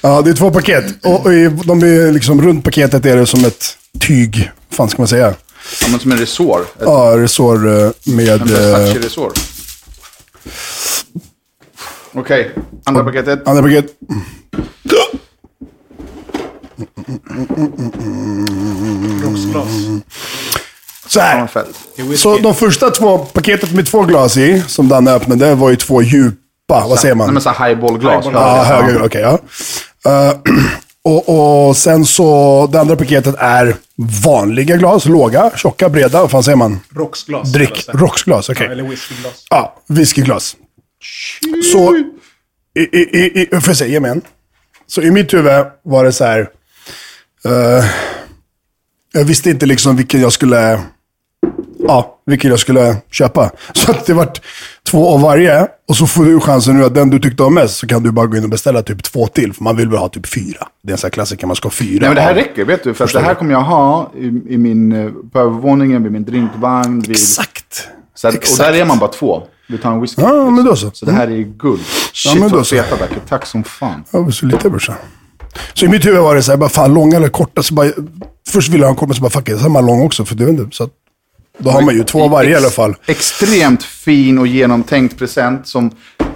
Ja, 0.00 0.22
det 0.22 0.30
är 0.30 0.34
två 0.34 0.50
paket. 0.50 0.84
Och, 1.04 1.26
och 1.26 1.32
i, 1.32 1.48
de 1.64 1.82
är 1.82 2.12
liksom, 2.12 2.42
runt 2.42 2.64
paketet 2.64 3.06
är 3.06 3.16
det 3.16 3.26
som 3.26 3.44
ett 3.44 3.78
tyg. 4.00 4.50
fan 4.70 4.88
ska 4.88 5.02
man 5.02 5.08
säga? 5.08 5.34
Ja, 5.82 5.88
men 5.90 6.00
som 6.00 6.12
en 6.12 6.18
resår. 6.18 6.60
Ett, 6.60 6.66
Ja, 6.80 7.12
resår 7.16 7.54
eh, 7.84 7.90
med... 8.04 8.42
En 8.42 8.54
eh, 8.54 8.60
Versace-resår. 8.60 9.32
Okej, 12.12 12.54
andra 12.84 13.04
paketet. 13.04 13.48
Andra 13.48 13.62
paket. 13.62 13.86
Rocksglas. 19.24 19.68
Så 21.06 21.20
här. 21.20 21.48
Så 22.16 22.36
de 22.38 22.54
första 22.54 22.90
två 22.90 23.18
paketet 23.18 23.72
med 23.72 23.86
två 23.86 24.02
glas 24.02 24.36
i, 24.36 24.62
som 24.68 24.88
Danne 24.88 25.12
öppnade, 25.12 25.54
var 25.54 25.70
ju 25.70 25.76
två 25.76 26.02
djupa. 26.02 26.36
Vad 26.68 26.98
säger 26.98 27.14
man? 27.14 27.26
Nej, 27.26 27.32
men 27.32 27.42
så 27.42 27.50
highball-glas. 27.64 28.24
Ja, 28.32 28.62
höger, 28.62 29.02
okej, 29.04 29.20
ja. 29.20 29.38
Eh, 30.10 30.32
och, 31.04 31.68
och 31.68 31.76
sen 31.76 32.04
så, 32.06 32.66
det 32.72 32.80
andra 32.80 32.96
paketet 32.96 33.34
är 33.38 33.76
vanliga 34.24 34.76
glas, 34.76 35.06
låga, 35.06 35.50
tjocka, 35.56 35.88
breda, 35.88 36.20
vad 36.20 36.30
fan 36.30 36.42
säger 36.42 36.56
man? 36.56 36.80
Rocksglas. 36.94 37.52
Drick, 37.52 37.88
rocksglas, 37.92 38.48
okej. 38.48 38.66
Ja, 38.66 38.72
eller 38.72 38.84
whiskyglas. 38.84 39.44
Ja, 39.50 39.82
whiskyglas. 39.88 40.56
Så, 41.72 41.96
i, 42.78 42.80
i, 42.80 43.18
i, 43.18 43.42
i, 43.42 43.46
får 43.46 43.68
jag 43.68 43.76
säga, 43.76 43.90
ge 43.90 44.00
mig 44.00 44.10
en. 44.10 44.22
Så 44.86 45.02
i 45.02 45.10
mitt 45.10 45.34
huvud 45.34 45.64
var 45.82 46.04
det 46.04 46.12
så 46.12 46.24
här. 46.24 46.40
eh, 47.44 47.84
jag 49.12 49.24
visste 49.24 49.50
inte 49.50 49.66
liksom 49.66 49.96
vilken 49.96 50.20
jag 50.20 50.32
skulle, 50.32 50.80
ja, 51.88 52.18
vilken 52.26 52.50
jag 52.50 52.58
skulle 52.58 52.96
köpa. 53.10 53.50
Så 53.72 53.90
att 53.90 54.06
det 54.06 54.14
vart 54.14 54.40
två 54.90 55.08
av 55.08 55.20
varje. 55.20 55.68
Och 55.88 55.96
så 55.96 56.06
får 56.06 56.24
du 56.24 56.40
chansen 56.40 56.76
nu 56.76 56.84
att 56.84 56.94
den 56.94 57.10
du 57.10 57.18
tyckte 57.18 57.42
om 57.42 57.54
mest, 57.54 57.76
så 57.76 57.86
kan 57.86 58.02
du 58.02 58.10
bara 58.10 58.26
gå 58.26 58.36
in 58.36 58.44
och 58.44 58.50
beställa 58.50 58.82
typ 58.82 59.02
två 59.02 59.26
till. 59.26 59.52
För 59.52 59.64
man 59.64 59.76
vill 59.76 59.88
väl 59.88 59.98
ha 59.98 60.08
typ 60.08 60.26
fyra. 60.26 60.68
Det 60.82 60.90
är 60.90 60.92
en 60.92 60.98
sån 60.98 61.08
här 61.08 61.12
klassiker, 61.12 61.46
man 61.46 61.56
ska 61.56 61.66
ha 61.66 61.72
fyra. 61.72 61.98
Nej, 62.00 62.08
men 62.08 62.14
det 62.14 62.22
här 62.22 62.34
räcker, 62.34 62.64
vet 62.64 62.84
du. 62.84 62.94
För 62.94 63.12
det 63.12 63.20
här 63.20 63.34
kommer 63.34 63.52
jag 63.52 63.62
ha 63.62 64.10
i, 64.18 64.26
i 64.26 64.58
min, 64.58 64.92
eh, 64.92 65.10
på 65.32 65.38
övervåningen, 65.38 66.02
vid 66.02 66.12
min 66.12 66.24
drinkvagn. 66.24 67.00
Vid, 67.00 67.10
Exakt. 67.10 67.88
så 68.14 68.28
att, 68.28 68.34
och 68.34 68.42
Exakt. 68.42 68.58
där 68.58 68.80
är 68.80 68.84
man 68.84 68.98
bara 68.98 69.10
två. 69.10 69.42
Du 69.68 69.78
tar 69.78 69.92
en 69.92 70.00
whisky. 70.00 70.22
Ja, 70.22 70.50
men 70.50 70.64
då 70.64 70.76
så. 70.76 70.90
Så 70.90 71.06
det 71.06 71.12
här 71.12 71.28
är 71.28 71.42
guld. 71.42 71.80
Shit 72.12 72.40
men 72.40 72.50
då 72.50 72.56
vad 72.56 72.66
feta 72.66 72.96
Dacke. 72.96 73.14
Tack 73.28 73.46
som 73.46 73.64
fan. 73.64 74.04
Ja, 74.10 74.30
så 74.30 74.46
lite 74.46 74.70
brorsan. 74.70 74.94
Så 75.74 75.84
i 75.84 75.88
mitt 75.88 76.06
huvud 76.06 76.20
var 76.20 76.34
det 76.34 76.42
så 76.42 76.52
här, 76.52 76.58
bara 76.58 76.68
fan 76.68 76.94
långa 76.94 77.16
eller 77.16 77.28
korta. 77.28 77.62
Så 77.62 77.74
bara, 77.74 77.88
först 78.48 78.68
ville 78.68 78.86
han 78.86 78.96
komma 78.96 79.14
så 79.14 79.20
bara 79.20 79.30
fuck 79.30 79.48
it, 79.48 79.56
så 79.56 79.62
har 79.62 79.70
man 79.70 79.86
lång 79.86 80.02
också. 80.02 80.24
För 80.24 80.34
det 80.34 80.74
så 80.74 80.84
att, 80.84 80.90
då 81.58 81.70
har 81.70 81.82
man 81.82 81.94
ju 81.94 82.04
två 82.04 82.22
av 82.24 82.30
varje 82.30 82.50
i 82.50 82.54
alla 82.54 82.70
fall. 82.70 82.96
Extremt 83.06 83.82
fin 83.82 84.38
och 84.38 84.46
genomtänkt 84.46 85.18
present 85.18 85.68
som 85.68 85.90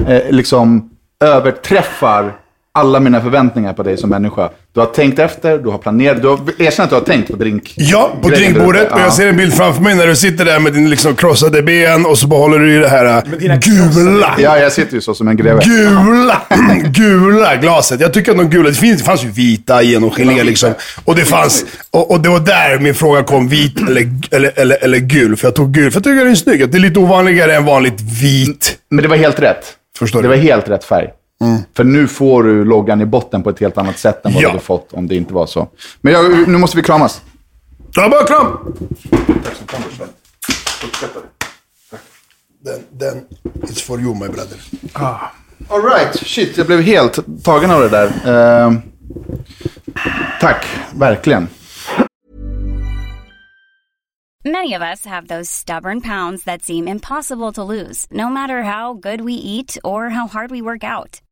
eh, 0.09 0.31
liksom 0.31 0.91
överträffar 1.25 2.37
alla 2.79 3.01
mina 3.01 3.21
förväntningar 3.21 3.73
på 3.73 3.83
dig 3.83 3.97
som 3.97 4.11
människa. 4.11 4.51
Du 4.75 4.81
har 4.81 4.87
tänkt 4.87 5.19
efter, 5.19 5.59
du 5.59 5.69
har 5.69 5.79
planerat, 5.79 6.23
du 6.23 6.29
har 6.29 6.39
erkänt 6.59 6.81
att 6.81 6.91
du 6.91 6.95
har 6.95 7.01
tänkt 7.17 7.31
på 7.31 7.37
drink. 7.37 7.75
Ja, 7.77 8.11
på 8.23 8.29
grejen 8.29 8.53
drinkbordet. 8.53 8.93
Och 8.93 8.99
jag 9.01 9.07
Ja. 9.07 9.11
ser 9.13 9.27
en 9.29 9.37
bild 9.37 9.55
framför 9.55 9.83
mig 9.83 9.95
när 9.95 10.07
du 10.07 10.17
sitter 10.17 10.45
där 10.45 10.61
med 10.61 10.73
din 10.73 10.91
liksom 10.91 11.15
krossade 11.17 11.63
ben 11.63 12.07
och 12.07 12.19
så 12.19 12.27
bara 12.27 12.41
håller 12.41 12.59
du 12.59 12.75
i 12.77 12.79
det 12.79 12.89
här 12.89 13.05
äh, 13.07 13.59
gula. 13.59 14.35
Ja, 14.39 14.59
jag 14.59 14.73
sitter 14.73 14.95
ju 14.95 15.01
så 15.01 15.15
som 15.15 15.29
en 15.29 15.37
greve. 15.37 15.61
Gula, 15.65 16.43
gula 16.85 17.57
glaset. 17.57 18.01
Jag 18.01 18.13
tycker 18.13 18.33
att 18.33 18.39
de 18.39 18.51
gula, 18.51 18.69
det, 18.69 18.75
finns, 18.75 18.99
det 18.99 19.05
fanns 19.05 19.25
ju 19.25 19.29
vita 19.29 19.83
genomskinliga 19.83 20.43
liksom. 20.45 20.73
Och 21.05 21.15
det 21.17 21.25
fanns, 21.25 21.65
och, 21.91 22.11
och 22.11 22.21
det 22.21 22.29
var 22.29 22.41
där 22.41 22.79
min 22.79 22.95
fråga 22.95 23.23
kom, 23.23 23.49
vit 23.49 23.81
eller, 23.89 24.07
eller, 24.31 24.53
eller, 24.57 24.85
eller 24.85 24.99
gul. 24.99 25.37
För 25.37 25.47
jag 25.47 25.55
tog 25.55 25.75
gul, 25.75 25.91
för 25.91 25.97
jag 25.97 26.05
tycker 26.05 26.17
den 26.17 26.31
är 26.31 26.35
snygg. 26.35 26.63
Att 26.63 26.73
Det 26.73 26.79
är 26.79 26.81
lite 26.81 26.99
ovanligare 26.99 27.55
än 27.57 27.65
vanligt 27.65 28.01
vit. 28.23 28.75
Men 28.91 29.03
det 29.03 29.09
var 29.09 29.17
helt 29.17 29.41
rätt. 29.41 29.65
Förstår 29.99 30.23
det 30.23 30.29
du? 30.29 30.37
var 30.37 30.43
helt 30.43 30.69
rätt 30.69 30.85
färg. 30.85 31.09
För 31.77 31.85
nu 31.85 32.09
får 32.09 32.43
du 32.43 32.65
loggan 32.65 33.01
i 33.01 33.07
botten 33.07 33.43
på 33.43 33.51
ett 33.51 33.61
helt 33.61 33.79
annat 33.79 33.99
sätt 33.99 34.27
än 34.27 34.33
vad 34.35 34.43
Ja. 34.43 34.49
du 34.49 34.53
hade 34.53 34.61
fått 34.65 34.93
om 34.93 35.09
det 35.09 35.15
inte 35.15 35.35
var 35.35 35.47
så. 35.47 35.69
Men 36.01 36.13
jag, 36.13 36.49
nu 36.49 36.59
måste 36.59 36.77
vi 36.77 36.83
kramas. 36.83 37.23
Ja, 37.95 38.09
bara 38.09 38.25
kram! 38.27 38.75
Den, 42.65 42.81
den, 42.93 43.25
it's 43.63 43.83
for 43.87 44.01
you 44.01 44.15
my 44.15 44.29
brother. 44.29 44.59
All 45.71 45.83
right, 45.83 46.27
shit, 46.27 46.57
jag 46.59 46.67
blev 46.67 46.81
helt 46.81 47.45
tagen 47.45 47.71
av 47.71 47.81
det 47.81 47.89
där. 47.89 48.11
Ehm, 48.67 48.81
tack, 50.41 50.67
verkligen. 50.95 51.49
Many 54.45 54.75
of 54.77 54.83
us 54.83 55.05
have 55.07 55.27
those 55.27 55.51
stubborn 55.53 56.01
pounds 56.01 56.45
that 56.45 56.63
seem 56.63 56.89
impossible 56.89 57.53
to 57.53 57.65
lose, 57.65 58.07
no 58.11 58.31
matter 58.31 58.63
how 58.63 58.95
good 58.95 59.21
we 59.21 59.33
eat 59.33 59.77
or 59.85 60.09
how 60.11 60.27
hard 60.29 60.51
we 60.51 60.63
work 60.63 60.85
out. 60.85 61.21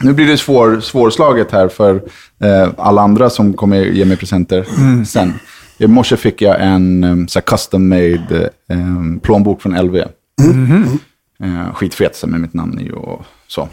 Nu 0.00 0.12
blir 0.12 0.26
det 0.26 0.38
svår, 0.38 0.80
svårslaget 0.80 1.52
här 1.52 1.68
för 1.68 2.02
eh, 2.44 2.68
alla 2.76 3.02
andra 3.02 3.30
som 3.30 3.52
kommer 3.52 3.76
ge 3.76 4.04
mig 4.04 4.16
presenter 4.16 4.66
sen. 5.04 5.32
I 5.78 5.86
morse 5.86 6.16
fick 6.16 6.42
jag 6.42 6.56
en 6.60 7.04
um, 7.04 7.28
så 7.28 7.40
custom 7.40 7.88
made 7.88 8.50
eh, 8.68 9.20
plånbok 9.22 9.62
från 9.62 9.76
LV. 9.86 9.96
Eh, 9.96 11.74
skitfet 11.74 12.16
så 12.16 12.26
med 12.26 12.40
mitt 12.40 12.54
namn 12.54 12.80
i 12.80 12.90
och 12.90 13.24
så. 13.48 13.68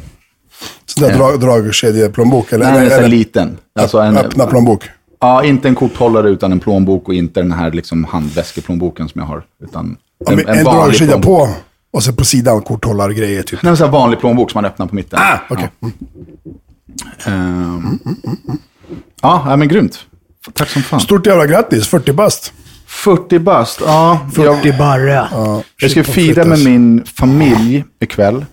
Sån 0.85 1.03
där 1.03 1.17
drag, 1.17 1.39
dragkedjeplånbok? 1.39 2.51
Eller, 2.51 2.65
Nej, 2.65 2.73
så 2.73 2.79
eller, 2.79 3.01
här 3.01 3.09
liten. 3.09 3.57
Alltså 3.79 3.99
en, 3.99 4.17
öppna 4.17 4.47
plånbok? 4.47 4.89
Ja, 5.19 5.43
inte 5.43 5.67
en 5.67 5.75
korthållare 5.75 6.29
utan 6.29 6.51
en 6.51 6.59
plånbok 6.59 7.07
och 7.07 7.13
inte 7.13 7.41
den 7.41 7.51
här 7.51 7.71
liksom 7.71 8.03
handväskeplånboken 8.03 9.09
som 9.09 9.21
jag 9.21 9.25
har. 9.25 9.43
Utan 9.63 9.97
Ja, 10.25 10.35
men 10.35 10.47
en 10.47 10.65
vanlig 10.65 10.99
dragkedja 10.99 11.19
på 11.19 11.49
och 11.91 12.03
så 12.03 12.13
på 12.13 12.25
sidan 12.25 12.61
korthållargrejer 12.61 13.43
typ. 13.43 13.63
Nej, 13.63 13.77
sån 13.77 13.85
här 13.85 13.91
vanlig 13.91 14.19
plånbok 14.19 14.51
som 14.51 14.57
man 14.57 14.65
öppnar 14.65 14.87
på 14.87 14.95
mitten. 14.95 15.19
Ah, 15.21 15.39
okej. 15.49 15.69
Ja. 15.79 15.89
Ehm, 17.31 17.99
ja, 19.21 19.45
ja, 19.47 19.55
men 19.55 19.67
grymt. 19.67 20.05
Tack 20.53 20.69
som 20.69 20.81
fan. 20.83 20.99
Stort 20.99 21.27
jävla 21.27 21.45
grattis, 21.45 21.87
40 21.87 22.13
bast. 22.13 22.53
40 22.85 23.39
bast, 23.39 23.81
ja. 23.85 24.29
40 24.33 24.67
Jag, 24.67 24.77
barra. 24.77 25.27
Ja, 25.31 25.63
jag 25.77 25.91
ska 25.91 26.03
fira 26.03 26.45
med 26.45 26.63
min 26.63 27.05
familj 27.05 27.83
ikväll. 27.99 28.45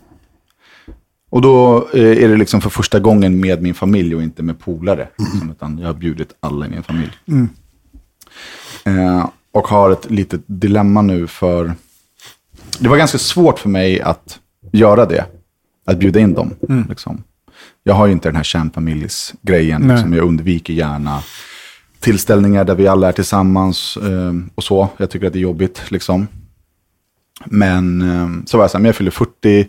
Och 1.31 1.43
då 1.43 1.89
eh, 1.93 2.25
är 2.25 2.29
det 2.29 2.37
liksom 2.37 2.61
för 2.61 2.71
första 2.71 2.99
gången 2.99 3.41
med 3.41 3.63
min 3.63 3.75
familj 3.75 4.15
och 4.15 4.23
inte 4.23 4.43
med 4.43 4.61
polare. 4.61 5.09
Liksom, 5.19 5.51
utan 5.51 5.79
jag 5.79 5.87
har 5.87 5.95
bjudit 5.95 6.29
alla 6.41 6.67
i 6.67 6.69
min 6.69 6.83
familj. 6.83 7.13
Eh, 8.85 9.29
och 9.53 9.69
har 9.69 9.91
ett 9.91 10.11
litet 10.11 10.41
dilemma 10.47 11.03
nu 11.03 11.27
för... 11.27 11.75
Det 12.79 12.89
var 12.89 12.97
ganska 12.97 13.19
svårt 13.19 13.59
för 13.59 13.69
mig 13.69 14.01
att 14.01 14.39
göra 14.73 15.07
det. 15.07 15.25
Att 15.87 15.99
bjuda 15.99 16.21
in 16.21 16.35
dem. 16.35 16.55
Liksom. 16.89 17.23
Jag 17.83 17.95
har 17.95 18.07
ju 18.07 18.13
inte 18.13 18.29
den 18.29 18.37
här 18.37 18.43
kärnfamiljsgrejen. 18.43 19.89
Liksom. 19.89 20.13
Jag 20.13 20.27
undviker 20.27 20.73
gärna 20.73 21.23
tillställningar 22.01 22.65
där 22.65 22.75
vi 22.75 22.89
alla 22.89 23.09
är 23.09 23.13
tillsammans 23.13 23.97
eh, 23.97 24.33
och 24.55 24.65
så. 24.65 24.89
Jag 24.97 25.11
tycker 25.11 25.27
att 25.27 25.33
det 25.33 25.39
är 25.39 25.41
jobbigt. 25.41 25.91
Liksom. 25.91 26.27
Men 27.45 28.03
eh, 28.03 28.45
så 28.47 28.57
var 28.57 28.65
jag 28.65 28.71
så 28.71 28.77
här, 28.77 28.83
men 28.83 28.89
jag 28.89 28.97
fyller 28.97 29.11
40. 29.11 29.69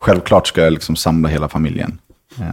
Självklart 0.00 0.46
ska 0.46 0.60
jag 0.60 0.72
liksom 0.72 0.96
samla 0.96 1.28
hela 1.28 1.48
familjen. 1.48 1.98
Eh. 2.38 2.52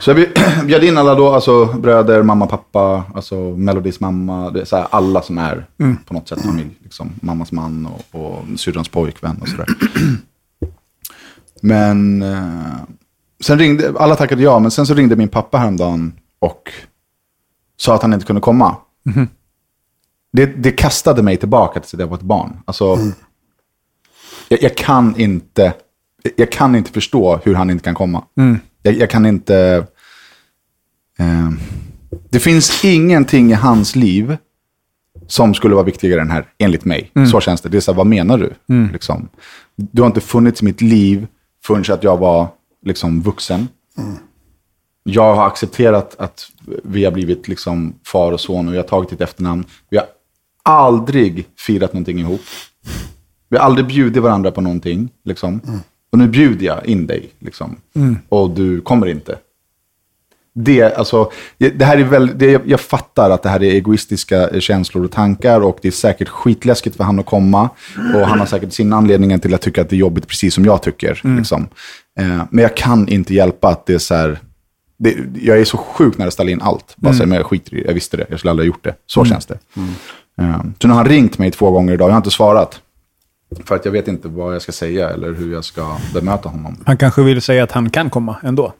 Så 0.00 0.10
jag 0.10 0.26
bjöd 0.66 0.84
in 0.84 0.98
alla 0.98 1.14
då, 1.14 1.32
alltså 1.32 1.64
bröder, 1.64 2.22
mamma, 2.22 2.46
pappa, 2.46 3.04
alltså 3.14 3.34
Melodys 3.36 4.00
mamma, 4.00 4.50
det 4.50 4.60
är 4.60 4.64
så 4.64 4.76
här, 4.76 4.86
alla 4.90 5.22
som 5.22 5.38
är 5.38 5.66
på 6.06 6.14
något 6.14 6.28
sätt 6.28 6.42
familj. 6.42 6.70
Liksom, 6.82 7.10
mammas 7.22 7.52
man 7.52 7.86
och, 7.86 8.20
och 8.20 8.44
syrrans 8.56 8.88
pojkvän 8.88 9.38
och 9.40 9.48
sådär. 9.48 9.66
Men 11.62 12.22
eh, 12.22 12.76
sen 13.40 13.58
ringde, 13.58 13.94
alla 13.98 14.16
tackade 14.16 14.42
ja, 14.42 14.58
men 14.58 14.70
sen 14.70 14.86
så 14.86 14.94
ringde 14.94 15.16
min 15.16 15.28
pappa 15.28 15.58
häromdagen 15.58 16.12
och 16.38 16.72
sa 17.76 17.94
att 17.94 18.02
han 18.02 18.12
inte 18.12 18.26
kunde 18.26 18.40
komma. 18.42 18.76
Det, 20.32 20.46
det 20.46 20.70
kastade 20.72 21.22
mig 21.22 21.36
tillbaka 21.36 21.80
till 21.80 21.96
att 21.96 22.00
jag 22.00 22.06
var 22.06 22.16
ett 22.16 22.22
barn. 22.22 22.60
Alltså, 22.64 22.96
jag, 24.48 24.62
jag 24.62 24.76
kan 24.76 25.16
inte, 25.16 25.72
jag 26.36 26.52
kan 26.52 26.74
inte 26.74 26.92
förstå 26.92 27.40
hur 27.44 27.54
han 27.54 27.70
inte 27.70 27.84
kan 27.84 27.94
komma. 27.94 28.24
Jag, 28.82 28.94
jag 28.94 29.10
kan 29.10 29.26
inte... 29.26 29.86
Eh, 31.18 31.50
det 32.30 32.40
finns 32.40 32.84
ingenting 32.84 33.50
i 33.50 33.54
hans 33.54 33.96
liv 33.96 34.36
som 35.26 35.54
skulle 35.54 35.74
vara 35.74 35.84
viktigare 35.84 36.20
än 36.20 36.30
här, 36.30 36.46
enligt 36.58 36.84
mig. 36.84 37.10
Så 37.30 37.40
känns 37.40 37.60
det. 37.60 37.68
Det 37.68 37.76
är 37.76 37.80
så 37.80 37.92
här, 37.92 37.96
vad 37.96 38.06
menar 38.06 38.38
du? 38.38 38.54
Liksom. 38.92 39.28
Du 39.76 40.02
har 40.02 40.06
inte 40.06 40.20
funnits 40.20 40.62
i 40.62 40.64
mitt 40.64 40.80
liv 40.80 41.26
förrän 41.64 41.84
att 41.94 42.04
jag 42.04 42.16
var 42.16 42.48
liksom, 42.86 43.22
vuxen. 43.22 43.68
Jag 45.02 45.34
har 45.34 45.46
accepterat 45.46 46.16
att 46.18 46.46
vi 46.84 47.04
har 47.04 47.12
blivit 47.12 47.48
liksom, 47.48 47.94
far 48.06 48.32
och 48.32 48.40
son 48.40 48.68
och 48.68 48.74
jag 48.74 48.78
har 48.78 48.88
tagit 48.88 49.10
ditt 49.10 49.20
efternamn. 49.20 49.64
Vi 49.90 49.96
har 49.96 50.06
aldrig 50.62 51.46
firat 51.58 51.92
någonting 51.92 52.18
ihop. 52.18 52.40
Vi 53.48 53.56
har 53.56 53.64
aldrig 53.64 53.86
bjudit 53.86 54.22
varandra 54.22 54.50
på 54.50 54.60
någonting. 54.60 55.08
Liksom. 55.24 55.60
Och 56.12 56.18
nu 56.18 56.26
bjuder 56.28 56.66
jag 56.66 56.86
in 56.86 57.06
dig. 57.06 57.30
Liksom. 57.38 57.76
Och 58.28 58.50
du 58.50 58.80
kommer 58.80 59.06
inte. 59.06 59.38
Det, 60.54 60.82
alltså, 60.96 61.30
det 61.58 61.84
här 61.84 61.98
är 61.98 62.04
väl, 62.04 62.38
det, 62.38 62.50
jag- 62.50 62.62
jag 62.68 62.80
fattar 62.80 63.30
att 63.30 63.42
det 63.42 63.48
här 63.48 63.62
är 63.62 63.70
egoistiska 63.72 64.60
känslor 64.60 65.04
och 65.04 65.10
tankar 65.12 65.60
och 65.60 65.78
det 65.82 65.88
är 65.88 65.92
säkert 65.92 66.28
skitläskigt 66.28 66.96
för 66.96 67.04
han 67.04 67.18
att 67.18 67.26
komma. 67.26 67.68
Och 68.14 68.20
han 68.26 68.38
har 68.38 68.46
säkert 68.46 68.72
sin 68.72 68.92
anledning 68.92 69.40
till 69.40 69.54
att 69.54 69.60
tycka 69.60 69.80
att 69.82 69.88
det 69.90 69.96
är 69.96 69.98
jobbigt 69.98 70.26
precis 70.28 70.54
som 70.54 70.64
jag 70.64 70.82
tycker. 70.82 71.20
Liksom. 71.36 71.68
Eh, 72.20 72.42
men 72.50 72.62
jag 72.62 72.76
kan 72.76 73.08
inte 73.08 73.34
hjälpa 73.34 73.68
att 73.68 73.86
det 73.86 73.94
är 73.94 73.98
så 73.98 74.14
här, 74.14 74.38
det, 74.98 75.16
jag 75.42 75.60
är 75.60 75.64
så 75.64 75.76
sjuk 75.76 76.18
när 76.18 76.24
det 76.24 76.30
ställer 76.30 76.52
in 76.52 76.60
allt. 76.62 76.94
Bara 76.96 77.12
säger, 77.14 77.26
men 77.26 77.36
jag 77.36 77.46
skiter 77.46 77.74
i 77.74 77.80
det, 77.80 77.86
jag 77.86 77.94
visste 77.94 78.16
det, 78.16 78.26
jag 78.30 78.38
skulle 78.38 78.50
aldrig 78.50 78.68
ha 78.68 78.74
gjort 78.74 78.84
det. 78.84 78.94
Så 79.06 79.24
känns 79.24 79.46
det. 79.46 79.58
Eh, 80.40 80.60
så 80.80 80.86
nu 80.88 80.94
har 80.94 81.00
han 81.02 81.08
ringt 81.08 81.38
mig 81.38 81.50
två 81.50 81.70
gånger 81.70 81.92
idag, 81.92 82.08
jag 82.08 82.12
har 82.12 82.16
inte 82.18 82.30
svarat. 82.30 82.80
För 83.64 83.76
att 83.76 83.84
jag 83.84 83.92
vet 83.92 84.08
inte 84.08 84.28
vad 84.28 84.54
jag 84.54 84.62
ska 84.62 84.72
säga 84.72 85.10
eller 85.10 85.32
hur 85.32 85.52
jag 85.52 85.64
ska 85.64 85.96
bemöta 86.14 86.48
honom. 86.48 86.76
Han 86.86 86.96
kanske 86.96 87.22
vill 87.22 87.42
säga 87.42 87.64
att 87.64 87.72
han 87.72 87.90
kan 87.90 88.10
komma 88.10 88.36
ändå. 88.42 88.72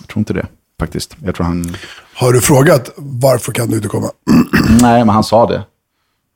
Jag 0.00 0.08
tror 0.08 0.18
inte 0.18 0.32
det, 0.32 0.46
faktiskt. 0.80 1.16
Jag 1.24 1.34
tror 1.34 1.46
han... 1.46 1.74
Har 2.14 2.32
du 2.32 2.40
frågat 2.40 2.92
varför 2.96 3.52
kan 3.52 3.68
du 3.68 3.76
inte 3.76 3.88
komma? 3.88 4.10
Nej, 4.80 5.04
men 5.04 5.08
han 5.08 5.24
sa 5.24 5.46
det. 5.46 5.64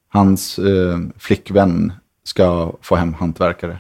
Hans 0.09 0.59
eh, 0.59 0.99
flickvän 1.19 1.93
ska 2.25 2.73
få 2.81 2.97
hem 2.97 3.15
hantverkare. 3.15 3.79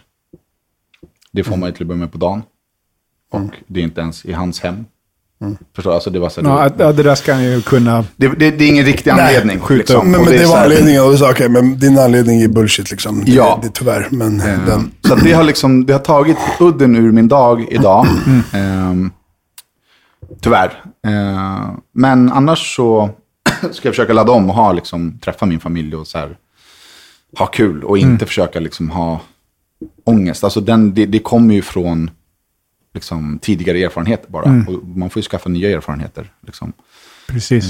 Det 1.32 1.44
får 1.44 1.56
man 1.56 1.68
ju 1.68 1.72
till 1.72 1.82
att 1.82 1.88
börja 1.88 1.98
med 1.98 2.12
på 2.12 2.18
dagen. 2.18 2.42
Och 3.30 3.50
det 3.66 3.80
är 3.80 3.84
inte 3.84 4.00
ens 4.00 4.24
i 4.24 4.32
hans 4.32 4.60
hem. 4.60 4.84
Förstår 5.74 5.90
du? 5.90 5.94
Alltså 5.94 6.10
det 6.10 6.18
var 6.18 6.28
så 6.28 6.40
Ja, 6.78 6.92
det 6.92 7.02
där 7.02 7.14
ska 7.14 7.32
han 7.34 7.44
ju 7.44 7.60
kunna... 7.62 8.04
det, 8.16 8.28
det, 8.28 8.50
det 8.50 8.64
är 8.64 8.68
ingen 8.68 8.84
riktig 8.84 9.10
anledning. 9.10 9.60
skjuta 9.60 9.78
liksom. 9.78 10.10
Men, 10.10 10.20
men 10.22 10.32
det 10.32 10.44
så 10.44 10.52
var 10.52 10.62
anledningen 10.62 11.02
och 11.04 11.10
du 11.10 11.18
sa 11.18 11.30
okej, 11.30 11.48
men 11.48 11.78
din 11.78 11.98
anledning 11.98 12.42
är 12.42 12.48
bullshit 12.48 12.90
liksom. 12.90 13.24
Det, 13.24 13.32
Ja. 13.32 13.60
det, 13.62 13.70
tyvärr, 13.74 14.08
men 14.10 14.38
den... 14.38 14.90
Så 15.08 15.14
det 15.14 15.32
har 15.32 15.44
liksom, 15.44 15.86
det 15.86 15.92
har 15.92 16.00
tagit 16.00 16.36
udden 16.60 16.96
ur 16.96 17.12
min 17.12 17.28
dag 17.28 17.66
idag. 17.70 18.06
Ehm, 18.52 19.10
tyvärr. 20.40 20.82
Ehm, 21.06 21.80
men 21.94 22.32
annars 22.32 22.76
så 22.76 23.10
ska 23.72 23.88
jag 23.88 23.94
försöka 23.94 24.12
ladda 24.12 24.32
om 24.32 24.50
och 24.50 24.56
ha, 24.56 24.72
liksom, 24.72 25.18
träffa 25.24 25.46
min 25.46 25.60
familj 25.60 25.96
och 25.96 26.06
så 26.06 26.18
här, 26.18 26.36
ha 27.38 27.46
kul. 27.46 27.84
Och 27.84 27.98
inte 27.98 28.26
försöka 28.26 28.60
liksom, 28.60 28.90
ha 28.90 29.20
ångest. 30.04 30.44
Alltså 30.44 30.60
den, 30.60 30.94
det, 30.94 31.06
det 31.06 31.18
kommer 31.18 31.54
ju 31.54 31.62
från 31.62 32.10
liksom, 32.96 33.38
tidigare 33.42 33.78
erfarenheter 33.82 34.30
bara. 34.30 34.64
Och 34.68 34.88
man 34.88 35.10
får 35.10 35.20
ju 35.20 35.28
skaffa 35.28 35.48
nya 35.48 35.70
erfarenheter. 35.70 36.32
Liksom. 36.40 36.72
Precis. 37.28 37.64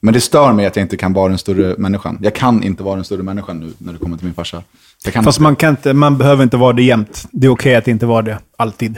Men 0.00 0.14
det 0.14 0.20
stör 0.20 0.52
mig 0.52 0.66
att 0.66 0.76
jag 0.76 0.84
inte 0.84 0.96
kan 0.96 1.12
vara 1.12 1.28
den 1.28 1.38
större 1.38 1.74
människan. 1.78 2.18
Jag 2.22 2.34
kan 2.34 2.62
inte 2.62 2.82
vara 2.82 2.94
den 2.94 3.04
större 3.04 3.22
människan 3.22 3.60
nu 3.60 3.72
när 3.78 3.92
det 3.92 3.98
kommer 3.98 4.16
till 4.16 4.26
min 4.26 4.34
farsa. 4.34 4.62
Fast 5.04 5.16
inte. 5.16 5.42
man, 5.42 5.56
kan 5.56 5.70
inte, 5.70 5.92
man 5.92 6.18
behöver 6.18 6.44
inte 6.44 6.56
vara 6.56 6.72
det 6.72 6.82
jämt. 6.82 7.28
Det 7.32 7.46
är 7.46 7.50
okej 7.50 7.74
att 7.76 7.88
inte 7.88 8.06
vara 8.06 8.22
det, 8.22 8.38
alltid. 8.56 8.96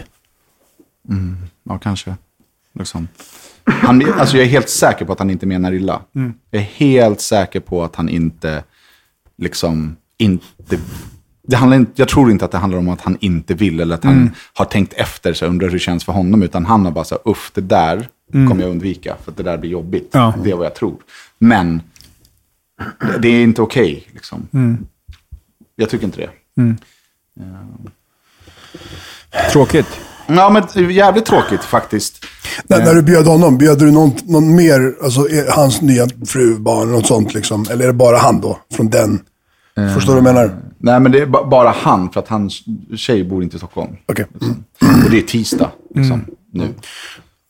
Ja, 1.62 1.78
kanske. 1.78 2.16
Liksom. 2.78 3.08
Han, 3.64 4.12
alltså 4.18 4.36
jag 4.36 4.46
är 4.46 4.50
helt 4.50 4.68
säker 4.68 5.04
på 5.04 5.12
att 5.12 5.18
han 5.18 5.30
inte 5.30 5.46
menar 5.46 5.72
illa. 5.72 6.02
Jag 6.50 6.62
är 6.62 6.66
helt 6.66 7.20
säker 7.20 7.60
på 7.60 7.84
att 7.84 7.96
han 7.96 8.08
inte, 8.08 8.64
liksom, 9.36 9.96
inte... 10.18 10.78
Det 11.50 11.56
handlar 11.56 11.76
inte, 11.76 11.92
jag 11.94 12.08
tror 12.08 12.30
inte 12.30 12.44
att 12.44 12.50
det 12.50 12.58
handlar 12.58 12.78
om 12.78 12.88
att 12.88 13.00
han 13.00 13.16
inte 13.20 13.54
vill 13.54 13.80
eller 13.80 13.94
att 13.94 14.04
han 14.04 14.30
har 14.54 14.64
tänkt 14.64 14.92
efter 14.92 15.32
sig 15.32 15.46
och 15.46 15.52
undrar 15.52 15.68
hur 15.68 15.72
det 15.72 15.78
känns 15.78 16.04
för 16.04 16.12
honom. 16.12 16.42
Utan 16.42 16.66
han 16.66 16.84
har 16.84 16.92
bara 16.92 17.04
så 17.04 17.18
uff, 17.24 17.50
det 17.54 17.60
där 17.60 18.08
kommer 18.32 18.62
jag 18.62 18.70
undvika 18.70 19.16
för 19.24 19.30
att 19.30 19.36
det 19.36 19.42
där 19.42 19.58
blir 19.58 19.70
jobbigt. 19.70 20.08
Ja. 20.12 20.34
Det 20.44 20.50
är 20.50 20.54
vad 20.54 20.66
jag 20.66 20.74
tror. 20.74 20.96
Men 21.38 21.82
det, 23.20 23.28
är 23.28 23.42
inte 23.42 23.62
okej. 23.62 24.06
liksom. 24.12 24.48
Jag 25.76 25.90
tycker 25.90 26.04
inte 26.04 26.20
det. 26.20 26.30
Tråkigt. 29.52 29.86
Ja, 30.26 30.50
men 30.50 30.90
jävligt 30.90 31.24
tråkigt 31.24 31.64
faktiskt. 31.64 32.24
När, 32.64 32.84
när 32.84 32.94
du 32.94 33.02
bjöd 33.02 33.26
honom, 33.26 33.58
bjöd 33.58 33.78
du 33.78 33.90
någon, 33.90 34.12
någon 34.24 34.56
mer, 34.56 34.94
alltså 35.02 35.26
hans 35.48 35.82
nya 35.82 36.06
fru, 36.26 36.58
barn, 36.58 36.92
något 36.92 37.06
sånt 37.06 37.34
liksom? 37.34 37.66
Eller 37.70 37.84
är 37.84 37.88
det 37.88 37.94
bara 37.94 38.18
han 38.18 38.40
då, 38.40 38.58
från 38.72 38.90
den? 38.90 39.20
Förstår 39.94 40.14
du 40.14 40.20
vad 40.20 40.28
jag 40.28 40.34
menar? 40.34 40.56
Nej, 40.78 41.00
men 41.00 41.12
det 41.12 41.18
är 41.22 41.26
ba- 41.26 41.44
bara 41.44 41.70
han, 41.70 42.10
för 42.10 42.20
att 42.20 42.28
hans 42.28 42.62
tjej 42.96 43.24
bor 43.24 43.42
inte 43.42 43.56
i 43.56 43.58
Stockholm. 43.58 43.96
Okej. 44.06 44.26
Liksom. 44.34 44.64
Och 45.04 45.10
det 45.10 45.18
är 45.18 45.22
tisdag 45.22 45.70
liksom, 45.94 46.24
nu. 46.52 46.68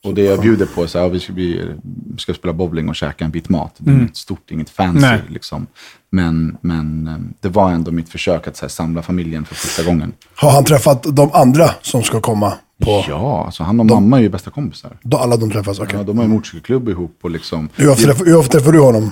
Och 0.04 0.14
det 0.14 0.22
jag 0.22 0.40
bjuder 0.40 0.66
på 0.66 0.82
är 0.82 0.88
ja, 0.94 1.08
vi 1.08 1.20
ska, 1.20 1.32
vi 1.32 1.70
ska 2.18 2.34
spela 2.34 2.52
bowling 2.54 2.88
och 2.88 2.96
käka 2.96 3.24
en 3.24 3.30
bit 3.30 3.48
mat. 3.48 3.74
Det 3.78 3.90
är 3.90 3.94
inget 3.94 4.16
stort, 4.16 4.50
inget 4.50 4.70
fancy. 4.70 5.00
Nej. 5.06 5.20
Liksom. 5.28 5.66
Men, 6.10 6.56
men 6.60 7.06
eh, 7.08 7.14
det 7.40 7.48
var 7.48 7.70
ändå 7.70 7.90
mitt 7.90 8.08
försök 8.08 8.48
att 8.48 8.56
så 8.56 8.64
här, 8.64 8.68
samla 8.70 9.02
familjen 9.02 9.44
för 9.44 9.54
första 9.54 9.82
gången. 9.84 10.12
Har 10.34 10.50
han 10.50 10.64
träffat 10.64 11.02
de 11.16 11.30
andra 11.32 11.70
som 11.82 12.02
ska 12.02 12.20
komma? 12.20 12.52
På, 12.84 13.04
Ja, 13.08 13.44
alltså 13.46 13.62
han 13.62 13.80
och 13.80 13.86
mamma 13.86 14.18
är 14.18 14.22
ju 14.22 14.28
bästa 14.28 14.50
kompisar. 14.50 14.96
då 15.02 15.16
alla 15.16 15.36
de 15.36 15.50
träffas? 15.50 15.78
Okej. 15.80 15.94
Ja, 15.98 16.02
de 16.02 16.16
har 16.18 16.24
ju 16.24 16.30
motorcykelklubb 16.30 16.88
ihop 16.88 17.18
och 17.22 17.30
liksom... 17.30 17.68
Hur, 17.74 17.90
ofta 17.90 18.04
träffar, 18.04 18.24
hur 18.24 18.36
ofta 18.36 18.58
träffar 18.58 18.72
du 18.72 18.80
honom? 18.80 19.10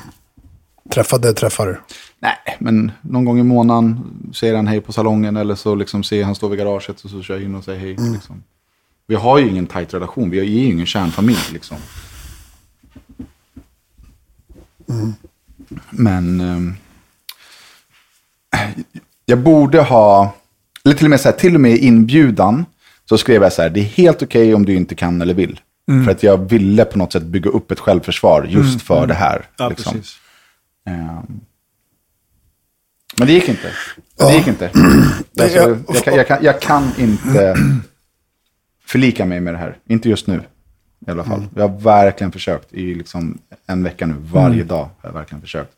Träffade, 0.90 1.32
träffar? 1.32 1.80
Nej, 2.18 2.56
men 2.58 2.92
någon 3.00 3.24
gång 3.24 3.38
i 3.38 3.42
månaden 3.42 4.00
säger 4.34 4.56
han 4.56 4.66
hej 4.66 4.80
på 4.80 4.92
salongen 4.92 5.36
eller 5.36 5.54
så 5.54 5.74
liksom 5.74 6.04
ser 6.04 6.24
han 6.24 6.34
står 6.34 6.48
vid 6.48 6.58
garaget 6.58 7.00
och 7.04 7.10
så 7.10 7.22
kör 7.22 7.34
jag 7.34 7.44
in 7.44 7.54
och 7.54 7.64
säger 7.64 7.80
hej. 7.80 7.96
Liksom. 8.12 8.42
Vi 9.06 9.14
har 9.14 9.38
ju 9.38 9.48
ingen 9.48 9.66
tajt 9.66 9.94
relation, 9.94 10.30
vi 10.30 10.38
är 10.38 10.44
ju 10.44 10.64
ingen 10.64 10.86
kärnfamilj 10.86 11.38
liksom. 11.52 11.76
Men 15.90 16.40
ehm, 16.40 16.74
jag 19.26 19.38
borde 19.38 19.82
ha, 19.82 20.34
eller 20.84 20.94
till 20.94 21.06
och 21.06 21.10
med 21.10 21.20
så 21.20 21.28
här, 21.28 21.36
till 21.36 21.54
och 21.54 21.60
med 21.60 21.72
i 21.72 21.86
inbjudan 21.86 22.64
så 23.04 23.18
skrev 23.18 23.42
jag 23.42 23.52
så 23.52 23.62
här, 23.62 23.70
det 23.70 23.80
är 23.80 23.84
helt 23.84 24.22
okej 24.22 24.54
om 24.54 24.64
du 24.64 24.74
inte 24.74 24.94
kan 24.94 25.22
eller 25.22 25.34
vill. 25.34 25.60
För 26.04 26.10
att 26.10 26.22
jag 26.22 26.50
ville 26.50 26.84
på 26.84 26.98
något 26.98 27.12
sätt 27.12 27.22
bygga 27.22 27.50
upp 27.50 27.70
ett 27.70 27.80
självförsvar 27.80 28.46
just 28.48 28.82
för 28.82 29.06
det 29.06 29.14
här. 29.14 29.46
Ja, 29.56 29.68
liksom. 29.68 29.92
precis. 29.92 30.18
Ehm. 30.88 31.40
Men 33.18 33.26
det 33.26 33.32
gick 33.32 33.48
inte. 33.48 33.70
Det 34.16 34.34
gick 34.36 34.46
inte. 34.46 34.70
Alltså, 35.40 35.58
Ja. 35.58 35.76
jag, 35.94 36.04
kan, 36.04 36.14
jag, 36.14 36.26
kan, 36.26 36.38
jag 36.44 36.60
kan 36.60 36.92
inte 36.98 37.56
förlika 38.86 39.24
mig 39.24 39.40
med 39.40 39.54
det 39.54 39.58
här. 39.58 39.78
Inte 39.86 40.08
just 40.08 40.26
nu 40.26 40.40
i 41.06 41.10
alla 41.10 41.24
fall. 41.24 41.46
Jag 41.56 41.68
har 41.68 41.80
verkligen 41.80 42.32
försökt 42.32 42.72
i 42.72 42.94
liksom 42.94 43.38
en 43.66 43.82
vecka 43.82 44.06
nu. 44.06 44.14
Varje 44.20 44.64
dag 44.64 44.78
har 44.98 45.08
jag 45.08 45.12
verkligen 45.12 45.40
försökt. 45.40 45.72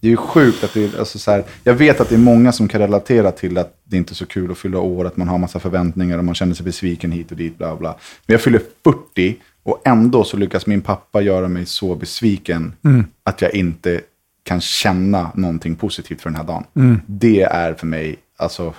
Det 0.00 0.06
är 0.06 0.10
ju 0.10 0.16
sjukt 0.16 0.64
att 0.64 0.74
det 0.74 0.84
är, 0.84 0.98
alltså 0.98 1.18
så 1.18 1.30
här, 1.30 1.44
jag 1.64 1.74
vet 1.74 2.00
att 2.00 2.08
det 2.08 2.14
är 2.14 2.18
många 2.18 2.52
som 2.52 2.68
kan 2.68 2.80
relatera 2.80 3.32
till 3.32 3.58
att 3.58 3.80
det 3.84 3.96
inte 3.96 4.12
är 4.12 4.14
så 4.14 4.26
kul 4.26 4.50
att 4.50 4.58
fylla 4.58 4.78
år, 4.78 5.04
att 5.04 5.16
man 5.16 5.28
har 5.28 5.38
massa 5.38 5.58
förväntningar 5.60 6.18
och 6.18 6.24
man 6.24 6.34
känner 6.34 6.54
sig 6.54 6.64
besviken 6.64 7.12
hit 7.12 7.30
och 7.30 7.36
dit, 7.36 7.58
bla 7.58 7.76
bla. 7.76 7.96
Men 8.26 8.34
jag 8.34 8.40
fyller 8.40 8.60
40 8.84 9.36
och 9.68 9.82
ändå 9.84 10.24
så 10.24 10.36
lyckas 10.36 10.66
min 10.66 10.80
pappa 10.80 11.20
göra 11.20 11.48
mig 11.48 11.66
så 11.66 11.94
besviken 11.94 12.72
att 13.24 13.42
jag 13.42 13.54
inte 13.54 14.00
kan 14.44 14.60
känna 14.60 15.30
någonting 15.34 15.76
positivt 15.76 16.20
för 16.20 16.30
den 16.30 16.36
här 16.36 16.44
dagen. 16.44 16.64
Det 17.06 17.42
är 17.42 17.74
för 17.74 17.86
mig, 17.86 18.16
alltså, 18.38 18.74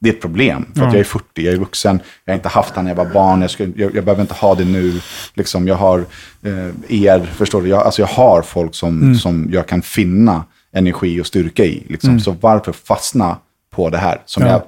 det 0.00 0.08
är 0.08 0.12
ett 0.12 0.20
problem. 0.20 0.66
För 0.74 0.82
att 0.86 0.92
jag 0.92 1.00
är 1.00 1.04
40, 1.04 1.24
jag 1.34 1.54
är 1.54 1.58
vuxen, 1.58 2.00
jag 2.24 2.32
har 2.32 2.36
inte 2.36 2.48
haft 2.48 2.74
han 2.76 2.84
när 2.84 2.90
jag 2.90 2.96
var 3.04 3.12
barn, 3.12 3.40
jag, 3.40 3.50
ska, 3.50 3.64
jag, 3.64 3.94
jag 3.94 4.04
behöver 4.04 4.20
inte 4.20 4.34
ha 4.34 4.54
det 4.54 4.64
nu. 4.64 5.00
Liksom, 5.34 5.68
jag 5.68 5.74
har 5.74 5.98
eh, 6.42 7.02
er, 7.04 7.20
förstår 7.32 7.62
du? 7.62 7.68
Jag, 7.68 7.82
alltså, 7.82 8.02
jag 8.02 8.06
har 8.06 8.42
folk 8.42 8.74
som, 8.74 9.14
som 9.14 9.48
jag 9.52 9.66
kan 9.66 9.82
finna 9.82 10.44
energi 10.72 11.20
och 11.20 11.26
styrka 11.26 11.64
i. 11.64 11.84
Liksom. 11.88 12.20
Så 12.20 12.36
varför 12.40 12.72
fastna 12.72 13.36
på 13.70 13.90
det 13.90 13.98
här? 13.98 14.22
Som 14.24 14.42
Ja. 14.42 14.48
jag, 14.48 14.62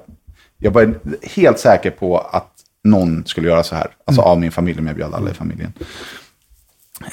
jag 0.57 0.71
var 0.71 0.93
helt 1.35 1.59
säker 1.59 1.91
på 1.91 2.17
att 2.17 2.56
någon 2.89 3.25
skulle 3.25 3.47
göra 3.47 3.63
så 3.63 3.75
här. 3.75 3.87
Alltså 4.05 4.21
av 4.21 4.39
min 4.39 4.51
familj, 4.51 4.79
om 4.79 4.87
jag 4.87 4.95
bjöd 4.95 5.13
alla 5.13 5.31
i 5.31 5.33
familjen. 5.33 5.73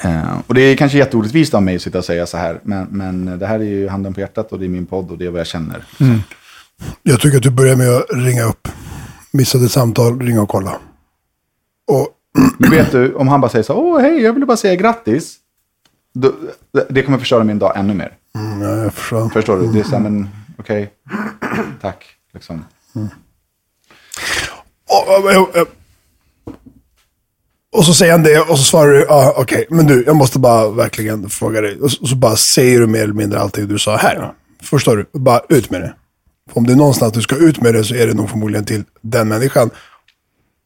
Eh, 0.03 0.39
och 0.47 0.53
det 0.53 0.61
är 0.61 0.75
kanske 0.75 0.97
jätteorättvist 0.97 1.53
av 1.53 1.63
mig 1.63 1.75
att 1.75 1.81
sitta 1.81 1.97
och 1.97 2.05
säga 2.05 2.25
så 2.25 2.37
här, 2.37 2.59
men, 2.63 2.87
men 2.91 3.39
det 3.39 3.47
här 3.47 3.59
är 3.59 3.63
ju 3.63 3.87
handen 3.87 4.13
på 4.13 4.19
hjärtat 4.19 4.51
och 4.51 4.59
det 4.59 4.65
är 4.65 4.69
min 4.69 4.85
podd 4.85 5.11
och 5.11 5.17
det 5.17 5.25
är 5.25 5.29
vad 5.29 5.39
jag 5.39 5.47
känner. 5.47 5.85
Jag 7.03 7.19
tycker 7.21 7.37
att 7.37 7.43
du 7.43 7.51
börjar 7.51 7.75
med 7.75 7.89
att 7.89 8.05
ringa 8.13 8.43
upp. 8.43 8.67
Missade 9.31 9.69
samtal, 9.69 10.19
ringa 10.21 10.41
och 10.41 10.49
kolla. 10.49 10.79
Och 11.87 12.07
Men 12.57 12.69
vet 12.69 12.91
du, 12.91 13.13
om 13.13 13.27
han 13.27 13.41
bara 13.41 13.51
säger 13.51 13.63
så 13.63 13.73
åh 13.73 14.01
hej, 14.01 14.21
jag 14.21 14.33
ville 14.33 14.45
bara 14.45 14.57
säga 14.57 14.75
grattis. 14.75 15.37
Då, 16.13 16.33
det 16.89 17.03
kommer 17.03 17.17
förstöra 17.17 17.43
min 17.43 17.59
dag 17.59 17.77
ännu 17.77 17.93
mer. 17.93 18.13
mm, 18.35 18.61
ja, 18.61 18.75
jag 18.75 18.93
förstår. 18.93 19.29
Förstår 19.29 19.59
du? 19.59 19.67
Det 19.67 19.79
är 19.79 19.83
så 19.83 19.89
här, 19.89 19.99
men 19.99 20.29
okej, 20.57 20.91
tack. 21.81 22.05
Liksom. 22.33 22.65
Och, 22.93 23.01
och, 24.89 25.35
och, 25.37 25.67
och 27.75 27.85
så 27.85 27.93
säger 27.93 28.11
han 28.11 28.23
det 28.23 28.39
och 28.39 28.57
så 28.57 28.63
svarar 28.63 28.91
du, 28.91 29.05
ja 29.09 29.33
okej, 29.37 29.65
men 29.69 29.87
du, 29.87 30.03
jag 30.07 30.15
måste 30.15 30.39
bara 30.39 30.69
verkligen 30.69 31.29
fråga 31.29 31.61
dig. 31.61 31.79
Och 31.81 31.91
så, 31.91 32.01
och 32.01 32.09
så 32.09 32.15
bara 32.15 32.35
säger 32.35 32.79
du 32.79 32.87
mer 32.87 33.03
eller 33.03 33.13
mindre 33.13 33.39
allting 33.39 33.67
du 33.67 33.79
sa 33.79 33.95
här. 33.97 34.31
Förstår 34.63 34.97
du? 34.97 35.19
Bara 35.19 35.41
ut 35.49 35.69
med 35.69 35.81
det. 35.81 35.93
För 36.51 36.57
om 36.57 36.67
det 36.67 36.73
är 36.73 36.77
någonstans 36.77 37.13
du 37.13 37.21
ska 37.21 37.35
ut 37.35 37.61
med 37.61 37.73
det 37.73 37.83
så 37.83 37.95
är 37.95 38.07
det 38.07 38.13
nog 38.13 38.29
förmodligen 38.29 38.65
till 38.65 38.83
den 39.01 39.27
människan. 39.27 39.69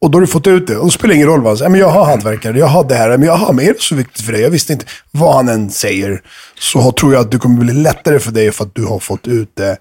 Och 0.00 0.10
då 0.10 0.16
har 0.16 0.20
du 0.20 0.26
fått 0.26 0.46
ut 0.46 0.66
det. 0.66 0.76
Och 0.76 0.84
då 0.84 0.90
spelar 0.90 1.08
det 1.08 1.14
ingen 1.14 1.28
roll 1.28 1.40
vad 1.40 1.50
han 1.50 1.56
säger. 1.56 1.70
Men 1.70 1.80
jag 1.80 1.88
har 1.88 2.04
hantverkare, 2.04 2.58
jag 2.58 2.66
har 2.66 2.84
det 2.84 2.94
här. 2.94 3.08
Men 3.08 3.22
jaha, 3.22 3.52
men 3.52 3.64
är 3.64 3.72
det 3.72 3.80
så 3.80 3.94
viktigt 3.94 4.24
för 4.24 4.32
dig? 4.32 4.42
Jag 4.42 4.50
visste 4.50 4.72
inte. 4.72 4.86
Vad 5.10 5.34
han 5.34 5.48
än 5.48 5.70
säger 5.70 6.22
så 6.58 6.92
tror 6.92 7.14
jag 7.14 7.20
att 7.20 7.30
det 7.30 7.38
kommer 7.38 7.64
bli 7.64 7.74
lättare 7.74 8.18
för 8.18 8.32
dig 8.32 8.52
för 8.52 8.64
att 8.64 8.74
du 8.74 8.84
har 8.84 8.98
fått 8.98 9.28
ut 9.28 9.50
det 9.54 9.76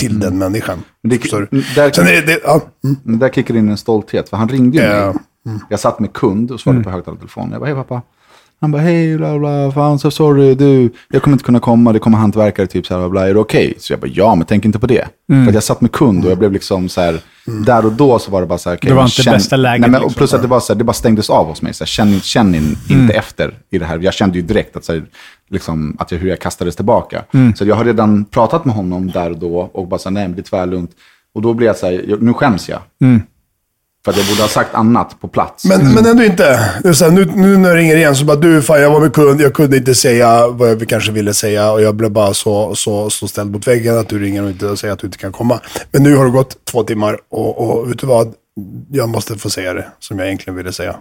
till 0.00 0.18
den 0.20 0.38
människan. 0.38 0.78
Det- 1.02 1.18
där- 1.74 1.90
Sen 1.92 2.04
det, 2.04 2.26
det, 2.26 2.40
ja, 2.44 2.60
mm. 2.84 3.18
Där 3.18 3.28
kickar 3.28 3.56
in 3.56 3.68
en 3.68 3.76
stolthet, 3.76 4.28
för 4.28 4.36
han 4.36 4.48
ringde 4.48 4.78
ju 4.78 4.84
Ja. 4.84 5.12
mig. 5.42 5.58
Jag 5.70 5.80
satt 5.80 6.00
med 6.00 6.12
kund 6.12 6.50
och 6.50 6.60
svarade 6.60 6.84
på 6.84 6.90
högtalartelefon. 6.90 7.48
Jag 7.52 7.60
bara, 7.60 7.66
hej 7.66 7.74
pappa. 7.74 8.02
Han 8.60 8.72
bara, 8.72 8.82
hej, 8.82 9.16
bla 9.16 9.38
bla, 9.38 9.72
fan 9.72 9.98
så 9.98 10.10
sorry, 10.10 10.54
du, 10.54 10.90
jag 11.08 11.22
kommer 11.22 11.34
inte 11.34 11.44
kunna 11.44 11.60
komma, 11.60 11.92
det 11.92 11.98
kommer 11.98 12.18
hantverkare, 12.18 12.66
typ 12.66 12.86
så 12.86 12.94
här, 12.94 13.00
bla, 13.00 13.08
bla, 13.08 13.28
är 13.28 13.34
det 13.34 13.40
okej? 13.40 13.74
Så 13.78 13.92
jag 13.92 14.00
bara, 14.00 14.10
ja, 14.14 14.34
men 14.34 14.46
tänk 14.46 14.64
inte 14.64 14.78
på 14.78 14.86
det. 14.86 15.08
För 15.28 15.48
att 15.48 15.54
jag 15.54 15.62
satt 15.62 15.80
med 15.80 15.92
kund 15.92 16.24
och 16.24 16.30
jag 16.30 16.38
blev 16.38 16.52
liksom 16.52 16.88
så 16.88 17.00
här, 17.00 17.20
där 17.46 17.86
och 17.86 17.92
då 17.92 18.18
så 18.18 18.30
var 18.30 18.40
det 18.40 18.46
bara 18.46 18.58
så 18.58 18.70
här, 18.70 18.76
okej, 18.76 18.88
Det 18.88 18.94
var 18.94 19.02
inte 19.04 19.30
bästa 19.30 19.56
läget, 19.56 19.80
Nej, 19.80 19.90
men, 19.90 20.00
liksom. 20.00 20.18
plus 20.18 20.34
att 20.34 20.42
det, 20.42 20.48
var 20.48 20.60
så 20.60 20.72
här, 20.72 20.78
det 20.78 20.84
bara 20.84 20.92
stängdes 20.92 21.30
av 21.30 21.46
hos 21.46 21.62
mig, 21.62 21.74
så 21.74 21.84
här, 21.84 21.86
känn, 21.86 22.20
känn 22.20 22.54
in, 22.54 22.76
inte 22.88 23.14
efter 23.14 23.54
i 23.70 23.78
det 23.78 23.84
här. 23.84 23.98
Jag 23.98 24.14
kände 24.14 24.38
ju 24.38 24.42
direkt 24.42 24.76
att, 24.76 24.84
så 24.84 24.92
här, 24.92 25.02
liksom, 25.50 25.96
att 25.98 26.12
jag, 26.12 26.18
hur 26.18 26.28
jag 26.28 26.40
kastades 26.40 26.76
tillbaka. 26.76 27.24
Så 27.56 27.64
jag 27.64 27.76
har 27.76 27.84
redan 27.84 28.24
pratat 28.24 28.64
med 28.64 28.74
honom 28.74 29.10
där 29.10 29.30
och 29.30 29.38
då 29.38 29.70
och 29.72 29.88
bara 29.88 29.98
så 29.98 30.08
här, 30.08 30.14
nej, 30.14 30.28
men 30.28 30.36
det 30.36 30.40
är 30.40 30.44
tvärlugnt. 30.44 30.90
Och 31.34 31.42
då 31.42 31.54
blir 31.54 31.66
jag 31.66 31.76
så 31.76 31.86
här, 31.86 32.16
nu 32.20 32.32
skäms 32.32 32.68
jag. 32.68 32.80
För 34.06 34.10
att 34.12 34.18
jag 34.18 34.26
borde 34.26 34.42
ha 34.42 34.48
sagt 34.48 34.74
annat 34.74 35.20
på 35.20 35.28
plats. 35.28 35.64
Men, 35.64 35.94
men 35.94 36.06
ändå 36.06 36.22
inte. 36.24 36.70
Det 36.82 36.88
är 36.88 36.92
så 36.92 37.04
här, 37.04 37.12
nu, 37.12 37.24
nu 37.24 37.56
när 37.56 37.68
jag 37.68 37.76
ringer 37.76 37.96
igen 37.96 38.16
så 38.16 38.24
bara, 38.24 38.36
du, 38.36 38.62
fan 38.62 38.80
jag 38.82 38.90
var 38.90 39.00
med 39.00 39.12
kund, 39.12 39.40
jag 39.40 39.54
kunde 39.54 39.76
inte 39.76 39.94
säga 39.94 40.48
vad 40.48 40.70
jag 40.70 40.88
kanske 40.88 41.12
ville 41.12 41.34
säga 41.34 41.72
och 41.72 41.82
jag 41.82 41.94
blev 41.94 42.10
bara 42.10 42.34
så, 42.34 42.74
så, 42.74 43.10
så 43.10 43.28
ställd 43.28 43.50
mot 43.50 43.66
väggen 43.66 43.98
att 43.98 44.08
du 44.08 44.18
ringer 44.18 44.42
och 44.42 44.50
inte 44.50 44.76
säger 44.76 44.94
att 44.94 45.00
du 45.00 45.06
inte 45.06 45.18
kan 45.18 45.32
komma. 45.32 45.60
Men 45.90 46.02
nu 46.02 46.16
har 46.16 46.24
det 46.24 46.30
gått 46.30 46.64
två 46.64 46.82
timmar 46.82 47.18
och, 47.28 47.78
och 47.80 47.90
vet 47.90 47.98
du 47.98 48.06
vad? 48.06 48.34
Jag 48.90 49.08
måste 49.08 49.38
få 49.38 49.50
säga 49.50 49.72
det 49.74 49.86
som 49.98 50.18
jag 50.18 50.26
egentligen 50.26 50.56
ville 50.56 50.72
säga. 50.72 50.96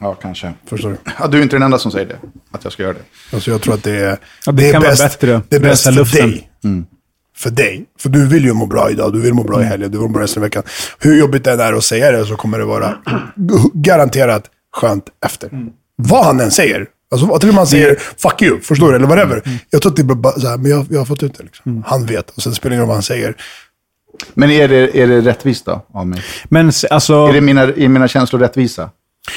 Ja, 0.00 0.14
kanske. 0.14 0.52
Förstår 0.66 0.90
du? 0.90 0.96
Ja, 1.18 1.26
du 1.26 1.38
är 1.38 1.42
inte 1.42 1.56
den 1.56 1.62
enda 1.62 1.78
som 1.78 1.90
säger 1.90 2.06
det, 2.06 2.18
att 2.50 2.64
jag 2.64 2.72
ska 2.72 2.82
göra 2.82 2.92
det. 2.92 3.34
Alltså 3.36 3.50
jag 3.50 3.62
tror 3.62 3.74
att 3.74 3.82
det 3.82 3.96
är, 3.96 4.18
Ja, 4.46 4.52
det 4.52 4.68
är 4.68 4.72
kan 4.72 4.82
vara 4.82 4.90
bäst, 4.90 5.02
bättre. 5.02 5.40
Det 5.48 5.56
är 5.56 5.60
bäst 5.60 5.84
för 5.84 5.92
luften. 5.92 6.30
dig. 6.30 6.50
För 7.36 7.50
dig. 7.50 7.84
För 7.98 8.08
du 8.08 8.26
vill 8.26 8.44
ju 8.44 8.52
må 8.52 8.66
bra 8.66 8.90
idag, 8.90 9.12
du 9.12 9.20
vill 9.20 9.34
må 9.34 9.42
bra 9.42 9.62
i 9.62 9.64
helgen, 9.64 9.90
du 9.90 9.98
vill 9.98 10.06
må 10.06 10.12
bra 10.12 10.22
resten 10.22 10.42
av 10.42 10.46
veckan. 10.46 10.62
Hur 10.98 11.18
jobbigt 11.18 11.44
det 11.44 11.52
än 11.52 11.60
är 11.60 11.72
att 11.72 11.84
säga 11.84 12.12
det 12.12 12.26
så 12.26 12.36
kommer 12.36 12.58
det 12.58 12.64
vara 12.64 12.94
garanterat 13.74 14.44
skönt 14.72 15.04
efter. 15.24 15.50
Vad 15.96 16.24
han 16.24 16.40
än 16.40 16.50
säger. 16.50 16.86
Alltså 17.10 17.26
och 17.26 17.44
med 17.44 17.54
han 17.54 17.66
säger 17.66 17.96
fuck 18.16 18.42
you, 18.42 18.60
förstår 18.60 18.90
du? 18.90 18.96
Eller 18.96 19.06
whatever. 19.06 19.42
Jag 19.70 19.82
tror 19.82 19.92
att 19.92 19.96
det 19.96 20.02
är 20.02 20.14
bara 20.14 20.40
så 20.40 20.48
här, 20.48 20.56
men 20.56 20.70
jag, 20.70 20.86
jag 20.90 20.98
har 20.98 21.04
fått 21.04 21.22
ut 21.22 21.38
det. 21.38 21.44
Liksom. 21.44 21.84
Han 21.86 22.06
vet, 22.06 22.30
och 22.30 22.42
sen 22.42 22.54
spelar 22.54 22.70
det 22.70 22.74
ingen 22.74 22.80
roll 22.80 22.88
vad 22.88 22.96
han 22.96 23.02
säger. 23.02 23.36
Men 24.34 24.50
är 24.50 24.68
det, 24.68 24.98
är 24.98 25.06
det 25.06 25.20
rättvist 25.20 25.64
då, 25.64 25.84
av 25.94 26.06
mig? 26.06 26.22
Men 26.44 26.72
alltså... 26.90 27.14
Är, 27.14 27.32
det 27.32 27.40
mina, 27.40 27.62
är 27.62 27.88
mina 27.88 28.08
känslor 28.08 28.40
rättvisa? 28.40 28.90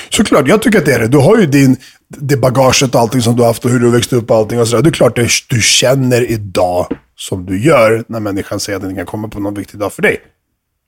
Såklart, 0.09 0.47
jag 0.47 0.61
tycker 0.61 0.79
att 0.79 0.85
det 0.85 0.93
är 0.93 0.99
det. 0.99 1.07
Du 1.07 1.17
har 1.17 1.37
ju 1.37 1.45
din, 1.45 1.77
det 2.07 2.37
bagaget 2.37 2.95
och 2.95 3.01
allting 3.01 3.21
som 3.21 3.35
du 3.35 3.41
har 3.41 3.47
haft 3.47 3.65
och 3.65 3.71
hur 3.71 3.79
du 3.79 3.89
växte 3.89 4.15
upp 4.15 4.31
och 4.31 4.37
allting 4.37 4.59
och 4.59 4.67
sådär. 4.67 4.83
Det 4.83 4.89
är 4.89 4.91
klart 4.91 5.15
det 5.15 5.29
du 5.49 5.61
känner 5.61 6.31
idag 6.31 6.87
som 7.17 7.45
du 7.45 7.63
gör 7.63 8.03
när 8.07 8.19
människan 8.19 8.59
säger 8.59 8.77
att 8.77 8.83
den 8.83 8.95
kan 8.95 9.05
komma 9.05 9.27
på 9.27 9.39
någon 9.39 9.53
viktig 9.53 9.79
dag 9.79 9.93
för 9.93 10.01
dig. 10.01 10.21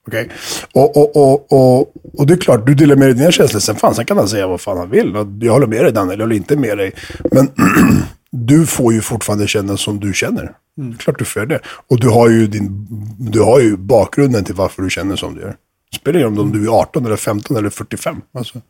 Okej? 0.08 0.30
Och, 0.74 0.98
och, 0.98 1.16
och, 1.16 1.52
och, 1.52 1.94
och 2.20 2.28
det 2.28 2.34
är 2.34 2.38
klart, 2.38 2.66
du 2.66 2.76
delar 2.76 2.96
med 2.96 3.08
dig 3.08 3.14
dina 3.14 3.32
känslor. 3.32 3.60
Sen, 3.60 3.76
fan, 3.76 3.96
sen 3.96 4.06
kan 4.06 4.18
han 4.18 4.28
säga 4.28 4.48
vad 4.48 4.62
fan 4.62 4.78
han 4.78 4.90
vill. 4.90 5.14
Jag 5.42 5.54
håller 5.54 5.68
med 5.68 5.84
dig 5.84 5.92
Daniel, 5.92 6.20
jag 6.20 6.26
håller 6.26 6.36
inte 6.36 6.58
med 6.58 6.78
dig. 6.78 6.94
Men 7.32 7.52
du 8.32 8.66
får 8.66 8.94
ju 8.94 9.02
fortfarande 9.02 9.48
känna 9.48 9.78
som 9.78 10.00
du 10.00 10.14
känner. 10.14 10.44
Är 10.82 10.98
klart 10.98 11.20
du 11.20 11.26
får 11.26 11.46
det. 11.46 11.60
Och 11.88 12.00
du 12.00 12.10
har 12.10 12.30
ju, 12.30 12.48
din, 12.48 12.88
du 13.20 13.42
har 13.42 13.60
ju 13.60 13.78
bakgrunden 13.78 14.44
till 14.44 14.56
varför 14.56 14.82
du 14.82 14.90
känner 14.90 15.16
som 15.16 15.36
du 15.36 15.42
gör. 15.42 15.56
Spelar 15.96 16.20
ingen 16.20 16.36
roll 16.36 16.40
om 16.40 16.52
du 16.52 16.66
är 16.66 16.80
18, 16.80 17.06
eller 17.06 17.16
15 17.16 17.58
eller 17.58 17.70
45. 17.70 18.22
Alltså. 18.34 18.62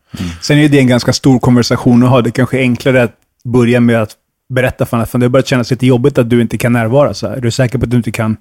Sen 0.42 0.58
är 0.58 0.70
det 0.70 0.80
en 0.80 0.88
ganska 0.88 1.14
stor 1.14 1.40
konversation 1.40 2.04
att 2.04 2.10
ha. 2.10 2.22
Det 2.22 2.32
kanske 2.32 2.58
är 2.58 2.62
enklare 2.62 3.04
att 3.04 3.16
börja 3.44 3.80
med 3.80 4.02
att 4.02 4.16
berätta 4.50 4.86
för 4.86 4.98
honom. 4.98 5.08
För 5.08 5.20
det 5.20 5.26
har 5.26 5.30
börjat 5.30 5.48
kännas 5.48 5.72
lite 5.72 5.88
jobbigt 5.88 6.18
att 6.18 6.30
du 6.30 6.42
inte 6.42 6.58
kan 6.58 6.74
närvara. 6.74 7.14
Så 7.14 7.28
här. 7.28 7.38
Är 7.38 7.42
du 7.42 7.52
säker 7.52 7.78
på 7.78 7.84
att 7.84 7.92
du 7.92 7.98
inte 7.98 8.12
kan 8.12 8.38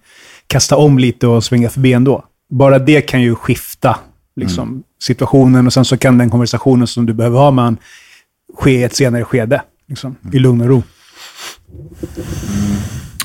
kasta 0.47 0.77
om 0.77 0.99
lite 0.99 1.27
och 1.27 1.45
svänga 1.45 1.71
förbi 1.71 1.93
ändå? 1.93 2.25
Bara 2.51 2.79
det 2.79 3.01
kan 3.01 3.23
ju 3.23 3.35
skifta 3.35 3.99
liksom, 4.37 4.83
situationen 5.03 5.67
och 5.67 5.73
sen 5.73 5.85
så 5.85 5.97
kan 5.97 6.19
den 6.19 6.31
konversationen 6.31 6.87
som 6.87 7.07
du 7.07 7.13
behöver 7.13 7.39
ha 7.39 7.51
med 7.51 7.65
honom 7.65 7.79
ske 8.55 8.71
i 8.71 8.83
ett 8.83 8.97
senare 8.97 9.25
skede. 9.25 9.63
Liksom, 9.89 10.17
I 10.33 10.39
lugn 10.39 10.61
och 10.61 10.69
ro. 10.69 10.83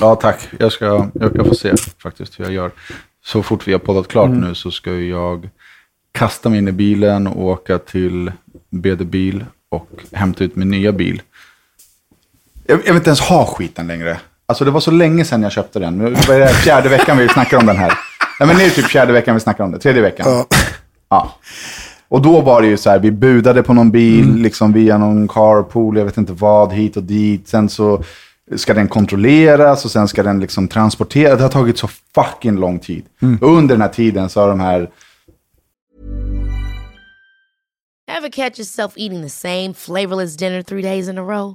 Ja, 0.00 0.14
tack. 0.14 0.48
Jag, 0.58 0.72
ska, 0.72 0.84
jag, 1.14 1.36
jag 1.36 1.46
får 1.46 1.54
se 1.54 1.74
faktiskt 2.02 2.40
hur 2.40 2.44
jag 2.44 2.54
gör. 2.54 2.70
Så 3.24 3.42
fort 3.42 3.68
vi 3.68 3.72
har 3.72 3.78
poddat 3.78 4.08
klart 4.08 4.30
nu 4.30 4.54
så 4.54 4.70
ska 4.70 4.92
jag 4.92 5.48
kasta 6.12 6.48
mig 6.48 6.58
in 6.58 6.68
i 6.68 6.72
bilen 6.72 7.26
och 7.26 7.44
åka 7.44 7.78
till 7.78 8.32
BD 8.70 9.02
Bil 9.06 9.44
och 9.68 9.90
hämta 10.12 10.44
ut 10.44 10.56
min 10.56 10.70
nya 10.70 10.92
bil. 10.92 11.22
Jag, 12.66 12.78
jag 12.78 12.84
vill 12.84 12.96
inte 12.96 13.08
ens 13.08 13.20
ha 13.20 13.46
skiten 13.46 13.86
längre. 13.86 14.20
Alltså 14.46 14.64
det 14.64 14.70
var 14.70 14.80
så 14.80 14.90
länge 14.90 15.24
sedan 15.24 15.42
jag 15.42 15.52
köpte 15.52 15.78
den. 15.78 15.98
Nu 15.98 16.06
är 16.06 16.38
det 16.38 16.48
fjärde 16.48 16.88
veckan 16.88 17.18
vi 17.18 17.28
snackar 17.28 17.58
om 17.58 17.66
den 17.66 17.76
här. 17.76 17.92
Nej, 18.40 18.46
men 18.48 18.56
det 18.56 18.64
är 18.64 18.70
typ 18.70 18.86
fjärde 18.86 19.12
veckan 19.12 19.34
vi 19.34 19.40
snackar 19.40 19.64
om 19.64 19.72
det. 19.72 19.78
Tredje 19.78 20.02
veckan. 20.02 20.26
Ja. 20.28 20.46
Ja. 21.08 21.38
Och 22.08 22.22
då 22.22 22.40
var 22.40 22.62
det 22.62 22.68
ju 22.68 22.76
så 22.76 22.90
här, 22.90 22.98
vi 22.98 23.10
budade 23.10 23.62
på 23.62 23.74
någon 23.74 23.90
bil, 23.90 24.34
liksom 24.34 24.72
via 24.72 24.98
någon 24.98 25.28
carpool, 25.28 25.96
jag 25.96 26.04
vet 26.04 26.16
inte 26.16 26.32
vad, 26.32 26.72
hit 26.72 26.96
och 26.96 27.02
dit. 27.02 27.48
Sen 27.48 27.68
så 27.68 28.02
ska 28.56 28.74
den 28.74 28.88
kontrolleras 28.88 29.84
och 29.84 29.90
sen 29.90 30.08
ska 30.08 30.22
den 30.22 30.40
liksom 30.40 30.68
transporteras. 30.68 31.36
Det 31.38 31.44
har 31.44 31.50
tagit 31.50 31.78
så 31.78 31.88
fucking 32.14 32.56
lång 32.56 32.78
tid. 32.78 33.04
Och 33.40 33.48
under 33.48 33.74
den 33.74 33.82
här 33.82 33.88
tiden 33.88 34.28
så 34.28 34.40
har 34.40 34.48
de 34.48 34.60
här 34.60 34.90
Ever 38.18 38.28
catch 38.28 38.58
yourself 38.58 38.92
eating 38.96 39.22
the 39.22 39.28
same 39.28 39.74
flavorless 39.74 40.36
dinner 40.36 40.62
three 40.62 40.82
days 40.82 41.08
in 41.08 41.18
a 41.18 41.22
row? 41.22 41.54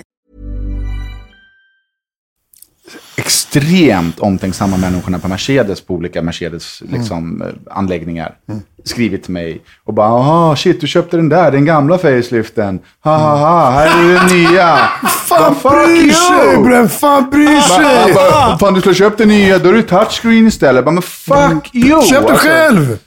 Extremt 3.15 4.19
omtänksamma 4.19 4.77
människorna 4.77 5.19
på 5.19 5.27
Mercedes 5.27 5.81
på 5.81 5.93
olika 5.93 6.21
Mercedes 6.21 6.83
liksom, 6.91 7.41
eh, 7.41 7.47
anläggningar 7.77 8.35
skrivit 8.83 9.23
till 9.23 9.33
mig 9.33 9.61
och 9.83 9.93
bara 9.93 10.07
“Aha, 10.07 10.55
shit, 10.55 10.81
du 10.81 10.87
köpte 10.87 11.17
den 11.17 11.29
där, 11.29 11.51
den 11.51 11.65
gamla 11.65 11.97
faceliften. 11.97 12.79
Ha, 13.03 13.17
ha, 13.17 13.35
ha, 13.37 13.71
här 13.71 13.85
är 13.87 14.13
den 14.13 14.37
nya.” 14.37 14.77
Fan 15.25 15.55
bryr 15.63 16.11
sig 16.11 16.57
bre, 16.63 16.87
fan 16.87 17.29
bryr 17.29 17.61
sig! 17.61 18.13
Fan, 18.59 18.73
du 18.73 18.79
skulle 18.79 18.95
köpt 18.95 19.17
den 19.17 19.27
nya, 19.27 19.59
då 19.59 19.69
är 19.69 19.73
det 19.73 19.83
touchscreen 19.83 20.47
istället. 20.47 20.85
Bara, 20.85 20.91
men 20.91 21.03
fuck 21.03 21.75
you! 21.75 22.01
Köp 22.01 22.21
den 22.21 22.31
Alltså, 22.31 22.47
själv! 22.47 22.97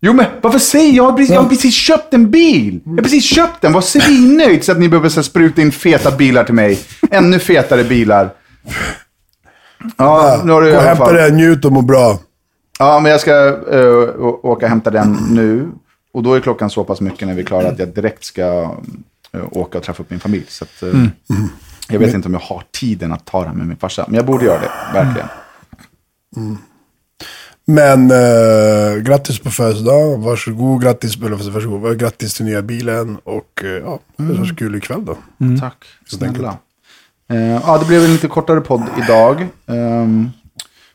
Jo, 0.00 0.12
men 0.12 0.26
varför 0.40 0.58
säger 0.58 0.92
jag? 0.92 0.96
Jag 0.96 1.10
har 1.10 1.16
precis, 1.16 1.34
jag 1.34 1.42
har 1.42 1.48
precis 1.48 1.74
köpt 1.74 2.14
en 2.14 2.30
bil. 2.30 2.80
Jag 2.84 2.92
har 2.92 3.02
precis 3.02 3.24
köpt 3.24 3.60
den. 3.60 3.72
Var 3.72 3.80
svinnöjd 3.80 4.64
så 4.64 4.72
att 4.72 4.78
ni 4.78 4.88
behöver 4.88 5.08
så 5.08 5.22
spruta 5.22 5.62
in 5.62 5.72
feta 5.72 6.10
bilar 6.10 6.44
till 6.44 6.54
mig. 6.54 6.78
Ännu 7.10 7.38
fetare 7.38 7.84
bilar. 7.84 8.30
Ja, 9.96 10.42
nu 10.44 10.52
har 10.52 10.62
du 10.62 10.70
Gå 10.70 10.76
och 10.76 10.82
hämta 10.82 11.12
det, 11.12 11.30
njut 11.30 11.64
och 11.64 11.72
må 11.72 11.82
bra. 11.82 12.18
Ja, 12.78 13.00
men 13.00 13.12
jag 13.12 13.20
ska 13.20 13.32
uh, 13.74 14.24
åka 14.42 14.66
och 14.66 14.70
hämta 14.70 14.90
den 14.90 15.16
nu. 15.30 15.68
Och 16.12 16.22
då 16.22 16.34
är 16.34 16.40
klockan 16.40 16.70
så 16.70 16.84
pass 16.84 17.00
mycket 17.00 17.28
när 17.28 17.34
vi 17.34 17.42
är 17.42 17.46
klara 17.46 17.68
att 17.68 17.78
jag 17.78 17.88
direkt 17.88 18.24
ska 18.24 18.42
eh, 19.32 19.44
åka 19.50 19.78
och 19.78 19.84
träffa 19.84 20.02
upp 20.02 20.10
min 20.10 20.20
familj. 20.20 20.44
Så 20.48 20.64
att, 20.64 20.82
eh, 20.82 21.04
Jag 21.88 21.98
vet 21.98 22.14
inte 22.14 22.28
om 22.28 22.34
jag 22.34 22.40
har 22.40 22.62
tiden 22.70 23.12
att 23.12 23.24
ta 23.24 23.40
det 23.40 23.48
här 23.48 23.54
med 23.54 23.66
min 23.66 23.76
farsa. 23.76 24.04
Men 24.08 24.14
jag 24.14 24.26
borde 24.26 24.44
göra 24.44 24.60
det, 24.60 24.70
verkligen. 24.92 25.28
Men 27.64 28.10
eh, 28.10 29.02
grattis 29.02 29.38
på 29.38 29.50
födelsedag. 29.50 30.18
Varsågod, 30.18 30.82
grattis, 30.82 31.16
eller 31.16 31.50
varsågod, 31.50 31.98
grattis 31.98 32.34
till 32.34 32.44
nya 32.44 32.62
bilen. 32.62 33.18
Och 33.24 33.64
eh, 33.64 33.70
ja, 33.70 34.00
är 34.16 34.44
så 34.44 34.54
kul 34.54 34.74
ikväll 34.74 35.04
då. 35.04 35.16
Tack 35.60 35.84
snälla. 36.06 36.58
Eh, 37.30 37.60
ja, 37.66 37.78
det 37.78 37.86
blev 37.86 38.04
en 38.04 38.12
lite 38.12 38.28
kortare 38.28 38.60
podd 38.60 38.82
idag. 39.04 39.46
ehm, 39.66 40.30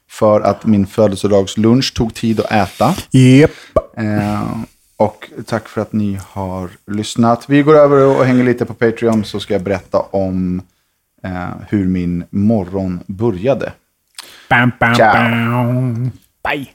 för 0.09 0.41
att 0.41 0.65
min 0.65 0.87
födelsedagslunch 0.87 1.93
tog 1.93 2.13
tid 2.13 2.39
att 2.39 2.51
äta. 2.51 2.95
Japp. 3.11 3.51
Eh, 3.97 4.51
och 4.97 5.29
tack 5.45 5.67
för 5.67 5.81
att 5.81 5.93
ni 5.93 6.19
har 6.27 6.69
lyssnat. 6.87 7.45
Vi 7.49 7.61
går 7.61 7.75
över 7.75 8.05
och 8.19 8.25
hänger 8.25 8.43
lite 8.43 8.65
på 8.65 8.73
Patreon 8.73 9.23
så 9.23 9.39
ska 9.39 9.53
jag 9.53 9.63
berätta 9.63 9.99
om 9.99 10.61
eh, 11.23 11.49
hur 11.69 11.85
min 11.87 12.23
morgon 12.29 12.99
började. 13.07 13.73
Bam, 14.49 14.71
bam, 14.79 14.95
Ciao. 14.95 15.13
bam. 15.13 16.11
Bye. 16.49 16.67